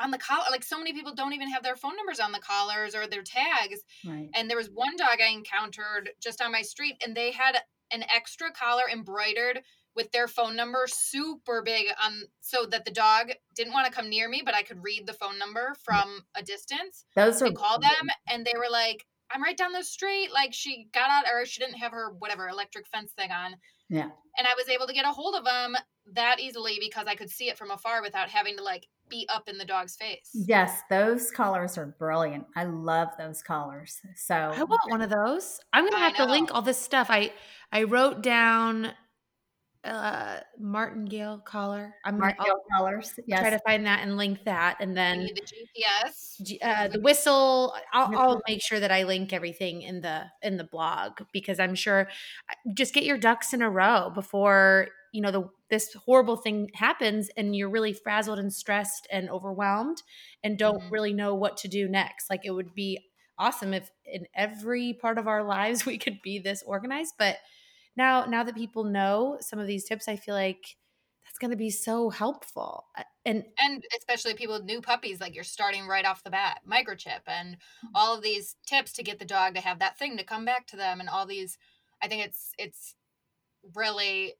[0.00, 2.38] on the collar, like so many people don't even have their phone numbers on the
[2.38, 3.80] collars or their tags.
[4.06, 4.28] Right.
[4.34, 7.56] And there was one dog I encountered just on my street, and they had
[7.90, 9.60] an extra collar embroidered
[9.98, 14.08] with their phone number super big on so that the dog didn't want to come
[14.08, 17.04] near me, but I could read the phone number from a distance.
[17.16, 20.30] Those are and call them and they were like, I'm right down the street.
[20.32, 23.56] Like she got out or she didn't have her whatever electric fence thing on.
[23.90, 24.10] Yeah.
[24.38, 25.74] And I was able to get a hold of them
[26.14, 29.48] that easily because I could see it from afar without having to like be up
[29.48, 30.30] in the dog's face.
[30.32, 32.46] Yes, those collars are brilliant.
[32.54, 34.00] I love those collars.
[34.14, 35.58] So I want one of those.
[35.72, 37.08] I'm gonna have to link all this stuff.
[37.10, 37.32] I
[37.72, 38.92] I wrote down
[39.84, 41.94] uh martingale collar.
[42.04, 43.18] I'm martingale collars.
[43.26, 43.40] Yes.
[43.40, 47.74] Try to find that and link that, and then the GPS, uh, the whistle.
[47.92, 51.74] I'll, I'll, make sure that I link everything in the in the blog because I'm
[51.74, 52.08] sure.
[52.74, 57.30] Just get your ducks in a row before you know the this horrible thing happens,
[57.36, 60.02] and you're really frazzled and stressed and overwhelmed,
[60.42, 60.92] and don't mm-hmm.
[60.92, 62.30] really know what to do next.
[62.30, 62.98] Like it would be
[63.38, 67.36] awesome if in every part of our lives we could be this organized, but
[67.98, 70.76] now now that people know some of these tips, I feel like
[71.24, 72.86] that's going to be so helpful.
[73.26, 77.22] And and especially people with new puppies, like you're starting right off the bat, microchip
[77.26, 77.90] and mm.
[77.94, 80.66] all of these tips to get the dog to have that thing to come back
[80.68, 81.58] to them, and all these.
[82.00, 82.94] I think it's it's
[83.74, 84.34] really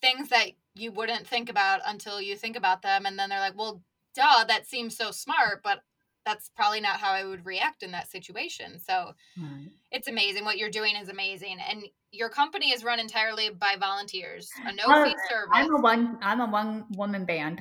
[0.00, 3.56] things that you wouldn't think about until you think about them, and then they're like,
[3.56, 3.82] well,
[4.14, 5.82] duh, that seems so smart, but
[6.24, 8.78] that's probably not how I would react in that situation.
[8.78, 9.68] So right.
[9.90, 10.44] it's amazing.
[10.44, 11.58] What you're doing is amazing.
[11.68, 15.50] And your company is run entirely by volunteers, a no fee service.
[15.52, 17.60] I'm a one I'm a one woman band.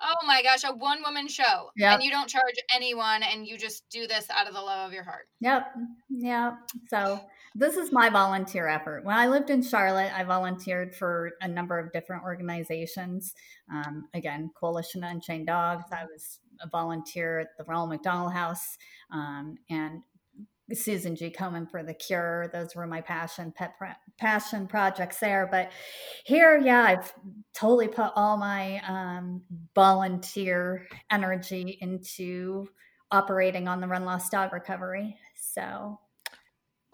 [0.00, 1.70] Oh my gosh, a one woman show.
[1.76, 1.94] Yeah.
[1.94, 4.92] And you don't charge anyone and you just do this out of the love of
[4.92, 5.26] your heart.
[5.40, 5.66] Yep.
[6.08, 6.52] Yeah.
[6.88, 7.20] So
[7.54, 9.04] this is my volunteer effort.
[9.04, 13.34] When I lived in Charlotte, I volunteered for a number of different organizations.
[13.72, 15.86] Um, again, Coalition Unchained Dogs.
[15.90, 18.78] I was a volunteer at the Ronald McDonald House
[19.12, 20.02] um, and
[20.74, 21.30] Susan G.
[21.30, 22.50] Komen for the Cure.
[22.52, 23.74] Those were my passion pet
[24.18, 25.48] passion projects there.
[25.50, 25.70] But
[26.24, 27.12] here, yeah, I've
[27.54, 29.42] totally put all my um,
[29.74, 32.68] volunteer energy into
[33.10, 35.16] operating on the Run Lost Dog recovery.
[35.34, 35.98] So,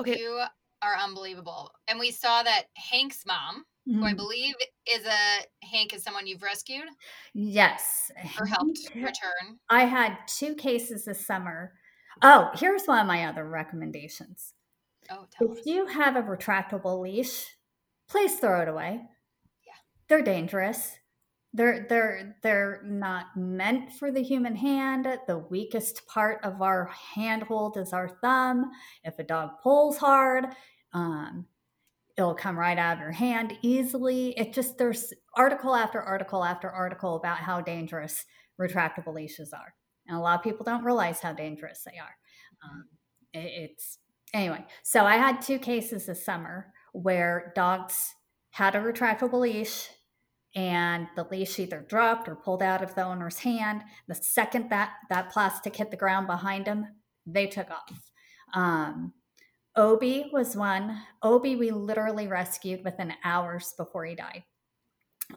[0.00, 0.40] okay, you
[0.82, 1.72] are unbelievable.
[1.88, 3.98] And we saw that Hank's mom, mm-hmm.
[3.98, 4.16] who I mm-hmm.
[4.16, 4.54] believe
[4.86, 6.84] is a Hank, is someone you've rescued.
[7.34, 9.58] Yes, or helped return.
[9.68, 11.72] I had two cases this summer
[12.22, 14.54] Oh, here's one of my other recommendations.
[15.10, 15.66] Oh, if us.
[15.66, 17.46] you have a retractable leash,
[18.08, 19.00] please throw it away.
[19.66, 19.72] Yeah.
[20.08, 20.92] They're dangerous.
[21.52, 25.06] They're they're they're not meant for the human hand.
[25.26, 28.70] The weakest part of our handhold is our thumb.
[29.04, 30.46] If a dog pulls hard,
[30.92, 31.46] um,
[32.16, 34.30] it'll come right out of your hand easily.
[34.38, 38.24] It just there's article after article after article about how dangerous
[38.60, 39.74] retractable leashes are.
[40.06, 42.16] And a lot of people don't realize how dangerous they are.
[42.64, 42.84] Um,
[43.32, 43.98] it, it's
[44.32, 44.64] anyway.
[44.82, 48.14] So I had two cases this summer where dogs
[48.50, 49.88] had a retractable leash
[50.54, 53.82] and the leash either dropped or pulled out of the owner's hand.
[54.06, 56.86] The second that that plastic hit the ground behind them,
[57.26, 58.12] they took off.
[58.54, 59.14] Um,
[59.76, 61.00] Obi was one.
[61.22, 64.44] Obi, we literally rescued within hours before he died.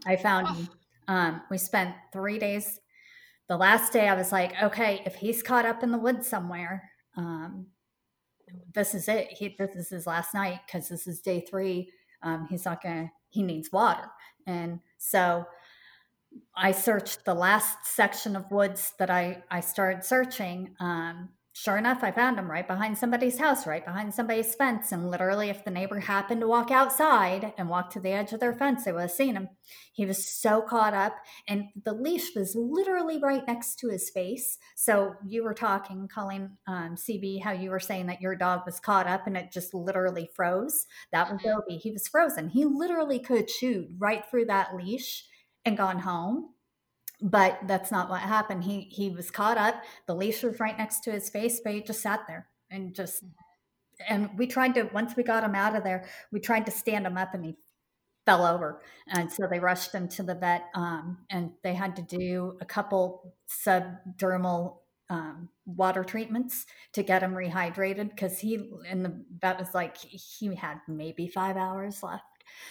[0.05, 0.67] I found oh.
[1.09, 2.81] Um, we spent three days
[3.47, 6.91] the last day I was like, okay, if he's caught up in the woods somewhere,
[7.15, 7.67] um,
[8.73, 9.29] this is it.
[9.31, 11.91] He, this is his last night because this is day three.
[12.23, 13.11] Um, he's not gonna.
[13.29, 14.07] He needs water,
[14.45, 15.45] and so
[16.55, 20.75] I searched the last section of woods that I I started searching.
[20.79, 21.29] Um,
[21.59, 24.91] sure enough, I found him right behind somebody's house, right behind somebody's fence.
[24.91, 28.39] And literally, if the neighbor happened to walk outside and walk to the edge of
[28.39, 29.49] their fence, they would have seen him.
[29.91, 31.15] He was so caught up,
[31.47, 34.59] and the leash was literally right next to his face.
[34.75, 38.79] So you were talking, Colleen um, CB, how you were saying that your dog was
[38.79, 40.85] caught up and it just literally froze.
[41.11, 41.57] That was mm-hmm.
[41.57, 41.77] Obi.
[41.77, 42.49] He was frozen.
[42.49, 45.25] He literally could chewed right through that leash
[45.65, 46.49] and gone home
[47.21, 48.63] but that's not what happened.
[48.63, 49.83] He he was caught up.
[50.05, 53.23] The leash was right next to his face, but he just sat there and just.
[54.07, 57.07] And we tried to once we got him out of there, we tried to stand
[57.07, 57.55] him up, and he
[58.27, 58.81] fell over.
[59.07, 62.65] And so they rushed him to the vet, um, and they had to do a
[62.65, 64.77] couple subdermal
[65.09, 70.53] um, water treatments to get him rehydrated because he and the vet was like he
[70.53, 72.23] had maybe five hours left.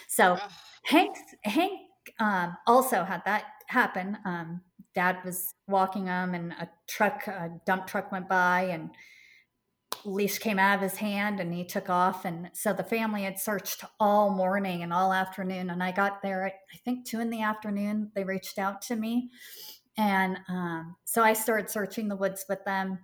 [0.07, 0.37] So
[0.83, 1.81] Hank Hank
[2.19, 4.17] um, also had that happen.
[4.25, 4.61] Um,
[4.95, 8.89] dad was walking him, and a truck, a dump truck went by, and
[10.05, 12.25] leash came out of his hand, and he took off.
[12.25, 15.69] And so the family had searched all morning and all afternoon.
[15.69, 18.11] And I got there at I think two in the afternoon.
[18.15, 19.29] They reached out to me,
[19.97, 22.99] and um, so I started searching the woods with them.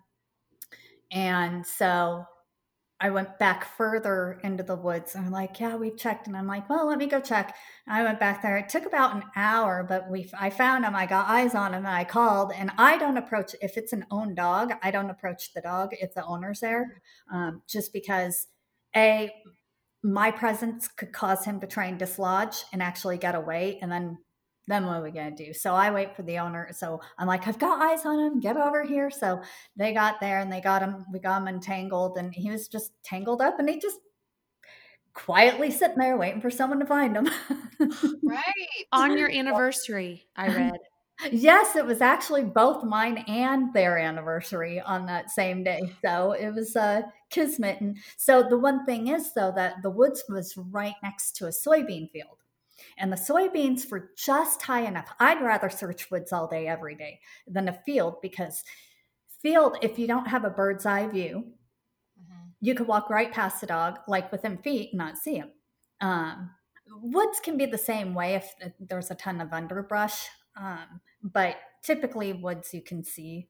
[1.12, 2.26] And so
[3.04, 5.14] I went back further into the woods.
[5.14, 6.26] And I'm like, yeah, we've checked.
[6.26, 7.54] And I'm like, well, let me go check.
[7.86, 8.56] And I went back there.
[8.56, 10.96] It took about an hour, but we I found him.
[10.96, 12.54] I got eyes on him and I called.
[12.56, 16.14] And I don't approach, if it's an own dog, I don't approach the dog if
[16.14, 18.48] the owner's there, um, just because
[18.96, 19.34] A,
[20.02, 23.80] my presence could cause him to try and dislodge and actually get away.
[23.82, 24.18] And then
[24.68, 25.54] then what are we going to do?
[25.54, 26.70] So I wait for the owner.
[26.72, 28.40] So I'm like, I've got eyes on him.
[28.40, 29.12] Get over here.
[29.12, 29.42] So
[29.76, 31.06] they got there and they got him.
[31.12, 34.00] We got him entangled, and he was just tangled up, and he just
[35.14, 37.30] quietly sitting there waiting for someone to find him.
[38.24, 38.44] right
[38.92, 40.80] on your anniversary, I read.
[41.32, 45.82] yes, it was actually both mine and their anniversary on that same day.
[46.04, 47.82] So it was uh, kismet.
[47.82, 51.50] And so the one thing is, though, that the woods was right next to a
[51.50, 52.43] soybean field.
[52.98, 55.14] And the soybeans were just high enough.
[55.20, 58.64] I'd rather search woods all day, every day than a field because
[59.42, 61.46] field, if you don't have a bird's eye view,
[62.20, 62.50] mm-hmm.
[62.62, 65.52] you could walk right past the dog, like within feet, and not see him.
[66.02, 66.50] Um,
[67.02, 70.28] woods can be the same way if there's a ton of underbrush,
[70.58, 73.50] um, but typically woods you can see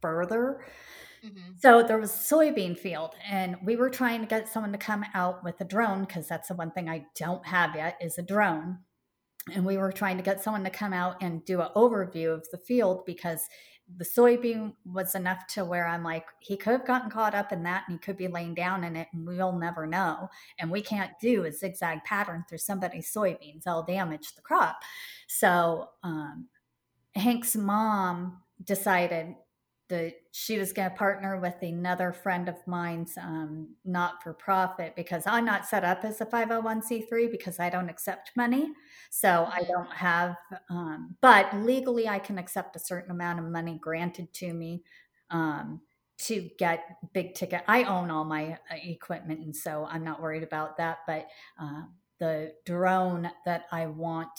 [0.00, 0.64] further.
[1.24, 1.52] Mm-hmm.
[1.58, 5.44] So there was soybean field, and we were trying to get someone to come out
[5.44, 8.78] with a drone because that's the one thing I don't have yet is a drone.
[9.52, 12.46] And we were trying to get someone to come out and do an overview of
[12.50, 13.48] the field because
[13.96, 17.62] the soybean was enough to where I'm like, he could have gotten caught up in
[17.64, 20.28] that and he could be laying down in it, and we'll never know.
[20.58, 24.80] And we can't do a zigzag pattern through somebody's soybeans, they'll damage the crop.
[25.26, 26.48] So, um,
[27.14, 29.34] Hank's mom decided
[29.88, 34.96] that she was going to partner with another friend of mine's um, not for profit
[34.96, 38.72] because I'm not set up as a 501c3 because I don't accept money.
[39.10, 39.72] So I mm-hmm.
[39.72, 40.36] don't have,
[40.70, 44.84] um, but legally I can accept a certain amount of money granted to me
[45.30, 45.82] um,
[46.20, 47.62] to get big ticket.
[47.68, 51.00] I own all my uh, equipment and so I'm not worried about that.
[51.06, 51.26] But
[51.60, 51.82] uh,
[52.20, 54.30] the drone that I want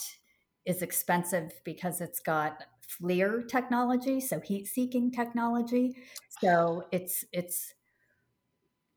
[0.66, 2.64] is expensive because it's got
[3.00, 5.96] FLIR technology, so heat seeking technology.
[6.40, 7.74] So it's it's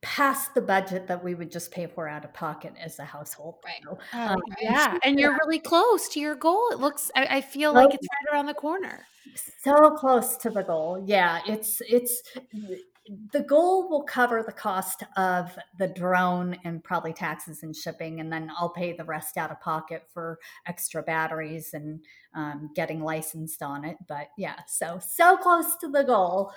[0.02, 3.56] past the budget that we would just pay for out of pocket as a household.
[3.66, 3.82] Right.
[3.84, 6.70] So, oh, um, yeah, and you're really close to your goal.
[6.72, 7.12] It looks.
[7.16, 9.06] I, I feel like it's right around the corner.
[9.64, 11.04] So close to the goal.
[11.06, 12.22] Yeah, it's it's
[13.32, 18.32] the goal will cover the cost of the drone and probably taxes and shipping, and
[18.32, 22.02] then I'll pay the rest out of pocket for extra batteries and
[22.34, 23.98] um, getting licensed on it.
[24.08, 26.52] But yeah, so so close to the goal,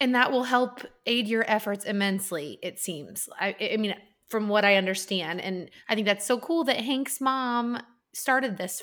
[0.00, 2.58] and that will help aid your efforts immensely.
[2.62, 3.28] It seems.
[3.38, 3.94] I, I mean,
[4.28, 7.80] from what I understand, and I think that's so cool that Hank's mom
[8.12, 8.82] started this.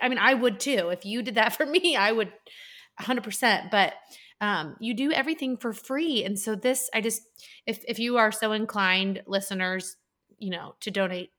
[0.00, 0.88] I mean, I would too.
[0.88, 2.32] If you did that for me, I would
[3.00, 3.70] 100%.
[3.70, 3.94] But
[4.40, 6.24] um, you do everything for free.
[6.24, 7.22] And so this, I just,
[7.66, 9.96] if if you are so inclined, listeners,
[10.38, 11.30] you know, to donate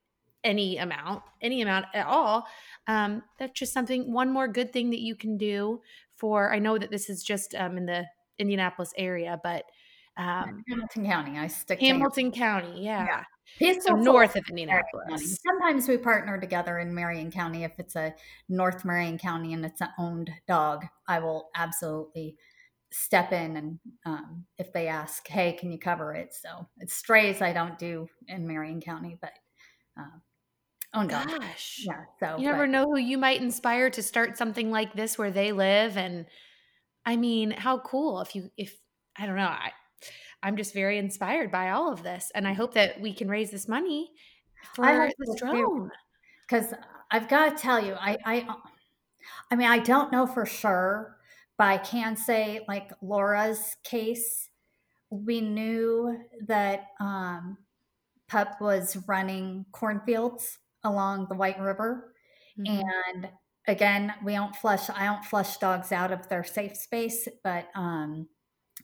[0.44, 2.48] any amount, any amount at all,
[2.88, 4.12] um, that's just something.
[4.12, 5.82] One more good thing that you can do
[6.16, 6.54] for.
[6.54, 8.06] I know that this is just um, in the
[8.38, 9.66] Indianapolis area, but
[10.18, 11.40] um, Hamilton County.
[11.40, 12.84] I stick Hamilton County.
[12.84, 13.24] Yeah.
[13.60, 13.80] yeah.
[13.80, 15.40] so north of Indianapolis.
[15.44, 17.64] Sometimes we partner together in Marion County.
[17.64, 18.14] If it's a
[18.50, 22.36] North Marion County and it's an owned dog, I will absolutely
[22.92, 26.34] step in and um, if they ask, hey, can you cover it?
[26.34, 29.32] So it's strays I don't do in Marion County, but
[29.98, 30.18] uh,
[30.94, 32.04] oh gosh, yeah.
[32.20, 35.32] So you never but, know who you might inspire to start something like this where
[35.32, 36.26] they live, and
[37.06, 38.78] I mean, how cool if you if
[39.18, 39.72] I don't know I.
[40.44, 43.52] I'm just very inspired by all of this, and I hope that we can raise
[43.52, 44.10] this money
[44.74, 45.92] for this drone.
[46.42, 46.74] Because
[47.12, 48.48] I've got to tell you, I, I,
[49.52, 51.16] I mean, I don't know for sure
[51.62, 54.50] but I can say, like Laura's case,
[55.12, 57.56] we knew that um,
[58.28, 62.16] Pup was running cornfields along the White River.
[62.58, 62.82] Mm-hmm.
[63.14, 63.30] And
[63.68, 68.28] again, we don't flush, I don't flush dogs out of their safe space, but, um,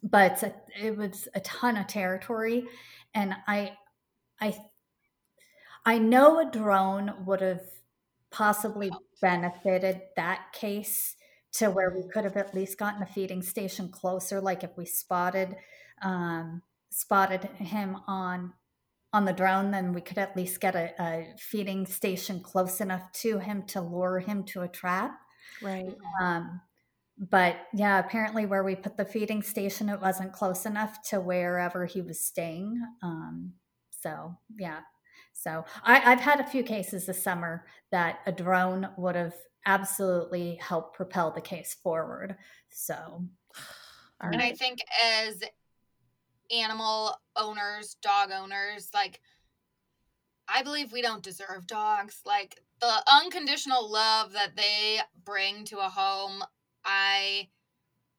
[0.03, 0.43] but
[0.79, 2.67] it was a ton of territory.
[3.15, 3.75] And I,
[4.39, 4.55] I,
[5.83, 7.65] I know a drone would have
[8.29, 11.15] possibly benefited that case
[11.53, 14.85] to where we could have at least gotten a feeding station closer like if we
[14.85, 15.55] spotted
[16.01, 18.53] um, spotted him on
[19.13, 23.11] on the drone then we could at least get a, a, feeding station close enough
[23.13, 25.17] to him to lure him to a trap.
[25.61, 25.95] Right.
[26.21, 26.61] Um,
[27.17, 31.85] but yeah apparently where we put the feeding station it wasn't close enough to wherever
[31.85, 32.79] he was staying.
[33.01, 33.53] Um,
[33.89, 34.81] so yeah
[35.39, 39.35] so I, i've had a few cases this summer that a drone would have
[39.67, 42.37] absolutely helped propel the case forward.
[42.69, 43.25] So,
[44.21, 45.43] and I think as
[46.49, 49.19] animal owners, dog owners, like
[50.47, 52.21] I believe we don't deserve dogs.
[52.25, 56.41] Like the unconditional love that they bring to a home,
[56.85, 57.49] I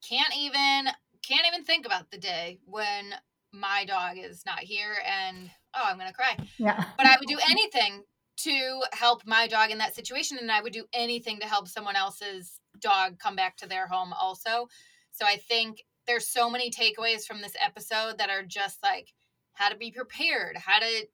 [0.06, 0.92] can't even
[1.26, 3.14] can't even think about the day when
[3.52, 6.36] my dog is not here and oh, I'm going to cry.
[6.58, 6.84] Yeah.
[6.96, 8.02] But I would do anything
[8.38, 11.96] to help my dog in that situation and I would do anything to help someone
[11.96, 14.68] else's dog come back to their home also.
[15.10, 19.12] So I think there's so many takeaways from this episode that are just like
[19.54, 21.06] how to be prepared, how to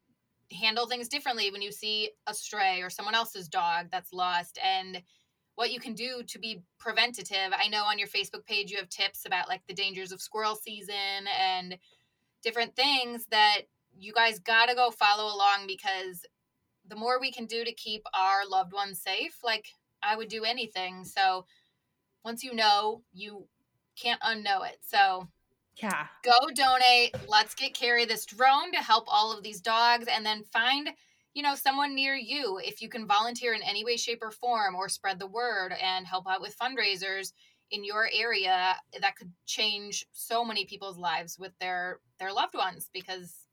[0.53, 5.03] handle things differently when you see a stray or someone else's dog that's lost and
[5.57, 7.53] what you can do to be preventative.
[7.57, 10.57] I know on your Facebook page you have tips about like the dangers of squirrel
[10.57, 11.79] season and
[12.43, 13.62] different things that
[13.99, 16.24] you guys got to go follow along because
[16.86, 19.66] the more we can do to keep our loved ones safe, like
[20.03, 21.05] I would do anything.
[21.05, 21.47] So
[22.24, 23.47] once you know, you
[23.97, 24.78] can't unknow it.
[24.82, 25.28] So
[25.76, 26.07] yeah.
[26.22, 27.14] Go donate.
[27.28, 30.90] Let's get Carrie this drone to help all of these dogs and then find,
[31.34, 32.61] you know, someone near you.
[32.62, 36.07] If you can volunteer in any way, shape, or form or spread the word and
[36.07, 37.32] help out with fundraisers
[37.70, 42.88] in your area, that could change so many people's lives with their their loved ones
[42.92, 43.43] because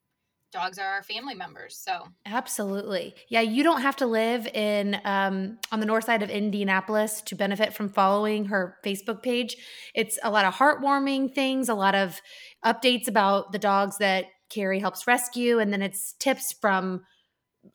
[0.52, 1.78] dogs are our family members.
[1.78, 3.42] So absolutely, yeah.
[3.42, 7.74] You don't have to live in um, on the north side of Indianapolis to benefit
[7.74, 9.56] from following her Facebook page.
[9.96, 12.22] It's a lot of heartwarming things, a lot of
[12.66, 17.02] updates about the dogs that Carrie helps rescue, and then it's tips from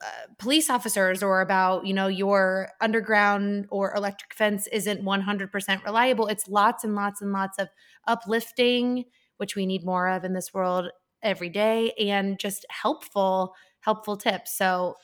[0.00, 6.26] uh, police officers or about you know your underground or electric fence isn't 100% reliable
[6.26, 7.68] it's lots and lots and lots of
[8.08, 9.04] uplifting
[9.36, 10.88] which we need more of in this world
[11.26, 14.56] every day and just helpful helpful tips.
[14.56, 14.96] So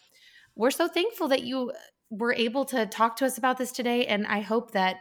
[0.56, 1.78] we're so thankful that you uh,
[2.10, 4.96] were able to talk to us about this today and i hope that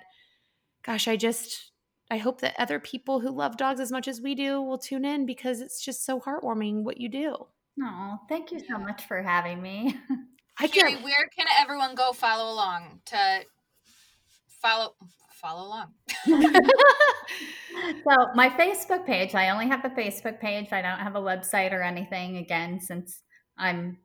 [0.84, 1.72] gosh i just
[2.09, 5.03] i hope that other people who love dogs as much as we do will tune
[5.03, 7.36] in because it's just so heartwarming what you do.
[7.82, 9.97] Oh thank you so much for having me.
[10.57, 13.41] I Carrie, where can everyone go follow along to
[14.61, 14.93] follow
[15.42, 15.88] follow along.
[18.04, 20.72] so my Facebook page, I only have a Facebook page.
[20.72, 22.38] I don't have a website or anything.
[22.38, 23.22] Again, since
[23.58, 23.98] I'm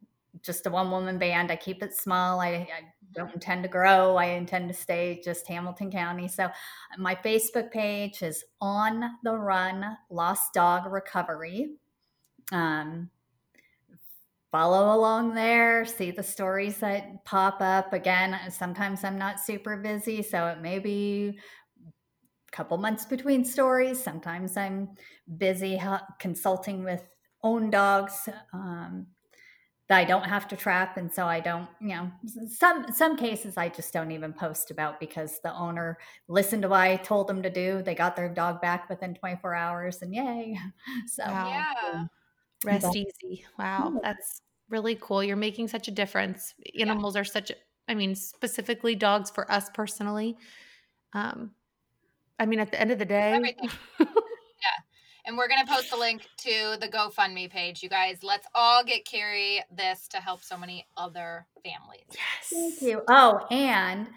[0.42, 2.40] just a one woman band, I keep it small.
[2.40, 4.16] I, I, don't intend to grow.
[4.16, 6.28] I intend to stay just Hamilton County.
[6.28, 6.50] So
[6.98, 11.76] my Facebook page is on the run Lost Dog Recovery.
[12.52, 13.08] Um,
[14.56, 17.92] follow along there, see the stories that pop up.
[17.92, 21.38] Again, sometimes I'm not super busy, so it may be
[22.48, 24.02] a couple months between stories.
[24.02, 24.88] Sometimes I'm
[25.36, 25.78] busy
[26.18, 27.02] consulting with
[27.42, 29.08] own dogs um,
[29.90, 32.10] that I don't have to trap, and so I don't, you know,
[32.48, 35.98] some some cases I just don't even post about because the owner
[36.28, 37.82] listened to what I told them to do.
[37.82, 40.58] They got their dog back within 24 hours, and yay!
[41.08, 41.48] So wow.
[41.50, 42.04] yeah.
[42.64, 43.44] Rest but, easy.
[43.58, 45.22] Wow, that's really cool.
[45.22, 46.54] You're making such a difference.
[46.78, 47.20] Animals yeah.
[47.20, 47.52] are such,
[47.88, 50.36] I mean, specifically dogs for us personally.
[51.12, 51.52] Um,
[52.38, 53.54] I mean, at the end of the day,
[54.00, 54.06] yeah.
[55.24, 58.18] And we're gonna post the link to the GoFundMe page, you guys.
[58.22, 62.06] Let's all get Carrie this to help so many other families.
[62.10, 62.50] Yes.
[62.50, 63.02] Thank you.
[63.08, 64.08] Oh, and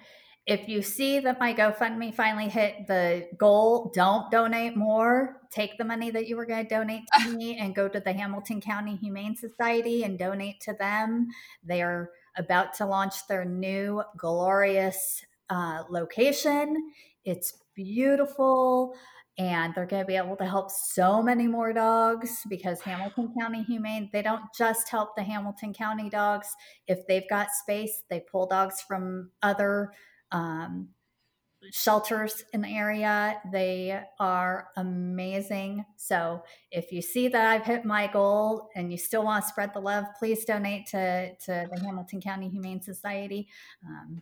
[0.49, 5.41] if you see that my GoFundMe finally hit the goal, don't donate more.
[5.51, 8.13] Take the money that you were going to donate to me and go to the
[8.13, 11.27] Hamilton County Humane Society and donate to them.
[11.63, 16.93] They are about to launch their new glorious uh, location.
[17.23, 18.95] It's beautiful
[19.37, 23.61] and they're going to be able to help so many more dogs because Hamilton County
[23.63, 26.47] Humane, they don't just help the Hamilton County dogs.
[26.87, 29.91] If they've got space, they pull dogs from other
[30.31, 30.89] um,
[31.71, 33.41] shelters in the area.
[33.51, 35.85] They are amazing.
[35.97, 39.73] So if you see that I've hit my goal and you still want to spread
[39.73, 43.47] the love, please donate to, to the Hamilton County Humane Society.
[43.85, 44.21] Um,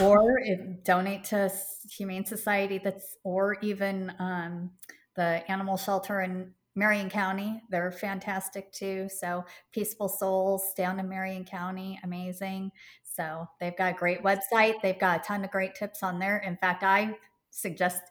[0.00, 1.52] or if, donate to
[1.96, 4.72] Humane Society that's or even um,
[5.14, 7.62] the animal shelter in Marion County.
[7.70, 9.08] They're fantastic too.
[9.08, 12.70] So Peaceful Souls down in Marion County, amazing.
[13.16, 14.74] So they've got a great website.
[14.82, 16.38] They've got a ton of great tips on there.
[16.38, 17.16] In fact, I
[17.50, 18.02] suggest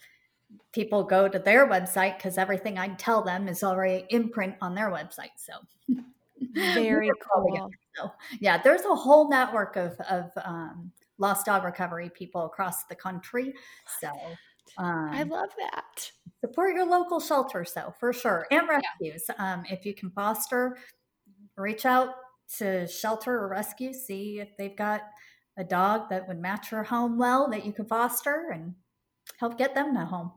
[0.72, 4.76] people go to their website because everything I tell them is already in print on
[4.76, 5.36] their website.
[5.38, 5.54] So
[6.54, 7.70] very cool.
[7.96, 12.96] So yeah, there's a whole network of, of um, lost dog recovery people across the
[12.96, 13.54] country.
[14.00, 14.10] So
[14.78, 16.12] um, I love that.
[16.42, 19.26] Support your local shelters, though, for sure, and rescues.
[19.30, 19.54] Yeah.
[19.54, 20.78] Um, if you can foster,
[21.58, 22.16] reach out
[22.58, 25.02] to shelter or rescue, see if they've got
[25.58, 28.76] a dog that would match your home well that you could foster and
[29.40, 30.32] help get them to home.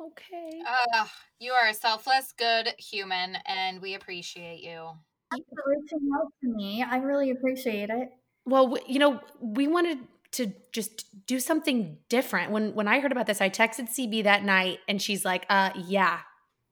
[0.00, 0.62] Okay.
[0.66, 1.06] Uh,
[1.38, 4.90] you are a selfless, good human, and we appreciate you.
[5.30, 6.82] Thanks for reaching out to me.
[6.82, 8.08] I really appreciate it.
[8.46, 9.98] Well, you know, we wanted
[10.32, 12.50] to just do something different.
[12.50, 15.70] When when I heard about this, I texted CB that night and she's like, "Uh
[15.76, 16.20] yeah,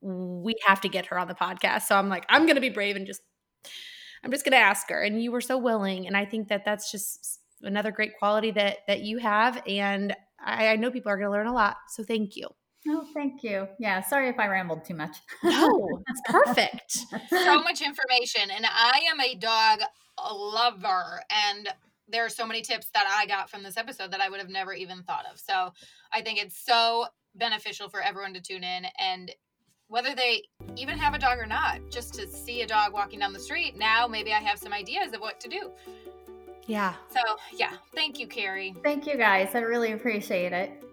[0.01, 2.69] we have to get her on the podcast." So I'm like, I'm going to be
[2.69, 3.21] brave and just
[4.23, 6.65] I'm just going to ask her and you were so willing and I think that
[6.65, 11.17] that's just another great quality that that you have and I, I know people are
[11.17, 11.77] going to learn a lot.
[11.89, 12.47] So thank you.
[12.87, 13.67] Oh, thank you.
[13.77, 15.17] Yeah, sorry if I rambled too much.
[15.43, 16.97] No, it's perfect.
[17.29, 19.81] so much information, and I am a dog
[20.31, 21.69] lover, and
[22.07, 24.49] there are so many tips that I got from this episode that I would have
[24.49, 25.39] never even thought of.
[25.39, 25.73] So
[26.11, 29.31] I think it's so beneficial for everyone to tune in and
[29.89, 30.43] whether they
[30.77, 33.77] even have a dog or not, just to see a dog walking down the street.
[33.77, 35.71] Now maybe I have some ideas of what to do.
[36.67, 36.93] Yeah.
[37.11, 37.19] So,
[37.57, 38.75] yeah, thank you, Carrie.
[38.83, 39.55] Thank you guys.
[39.55, 40.83] I really appreciate it.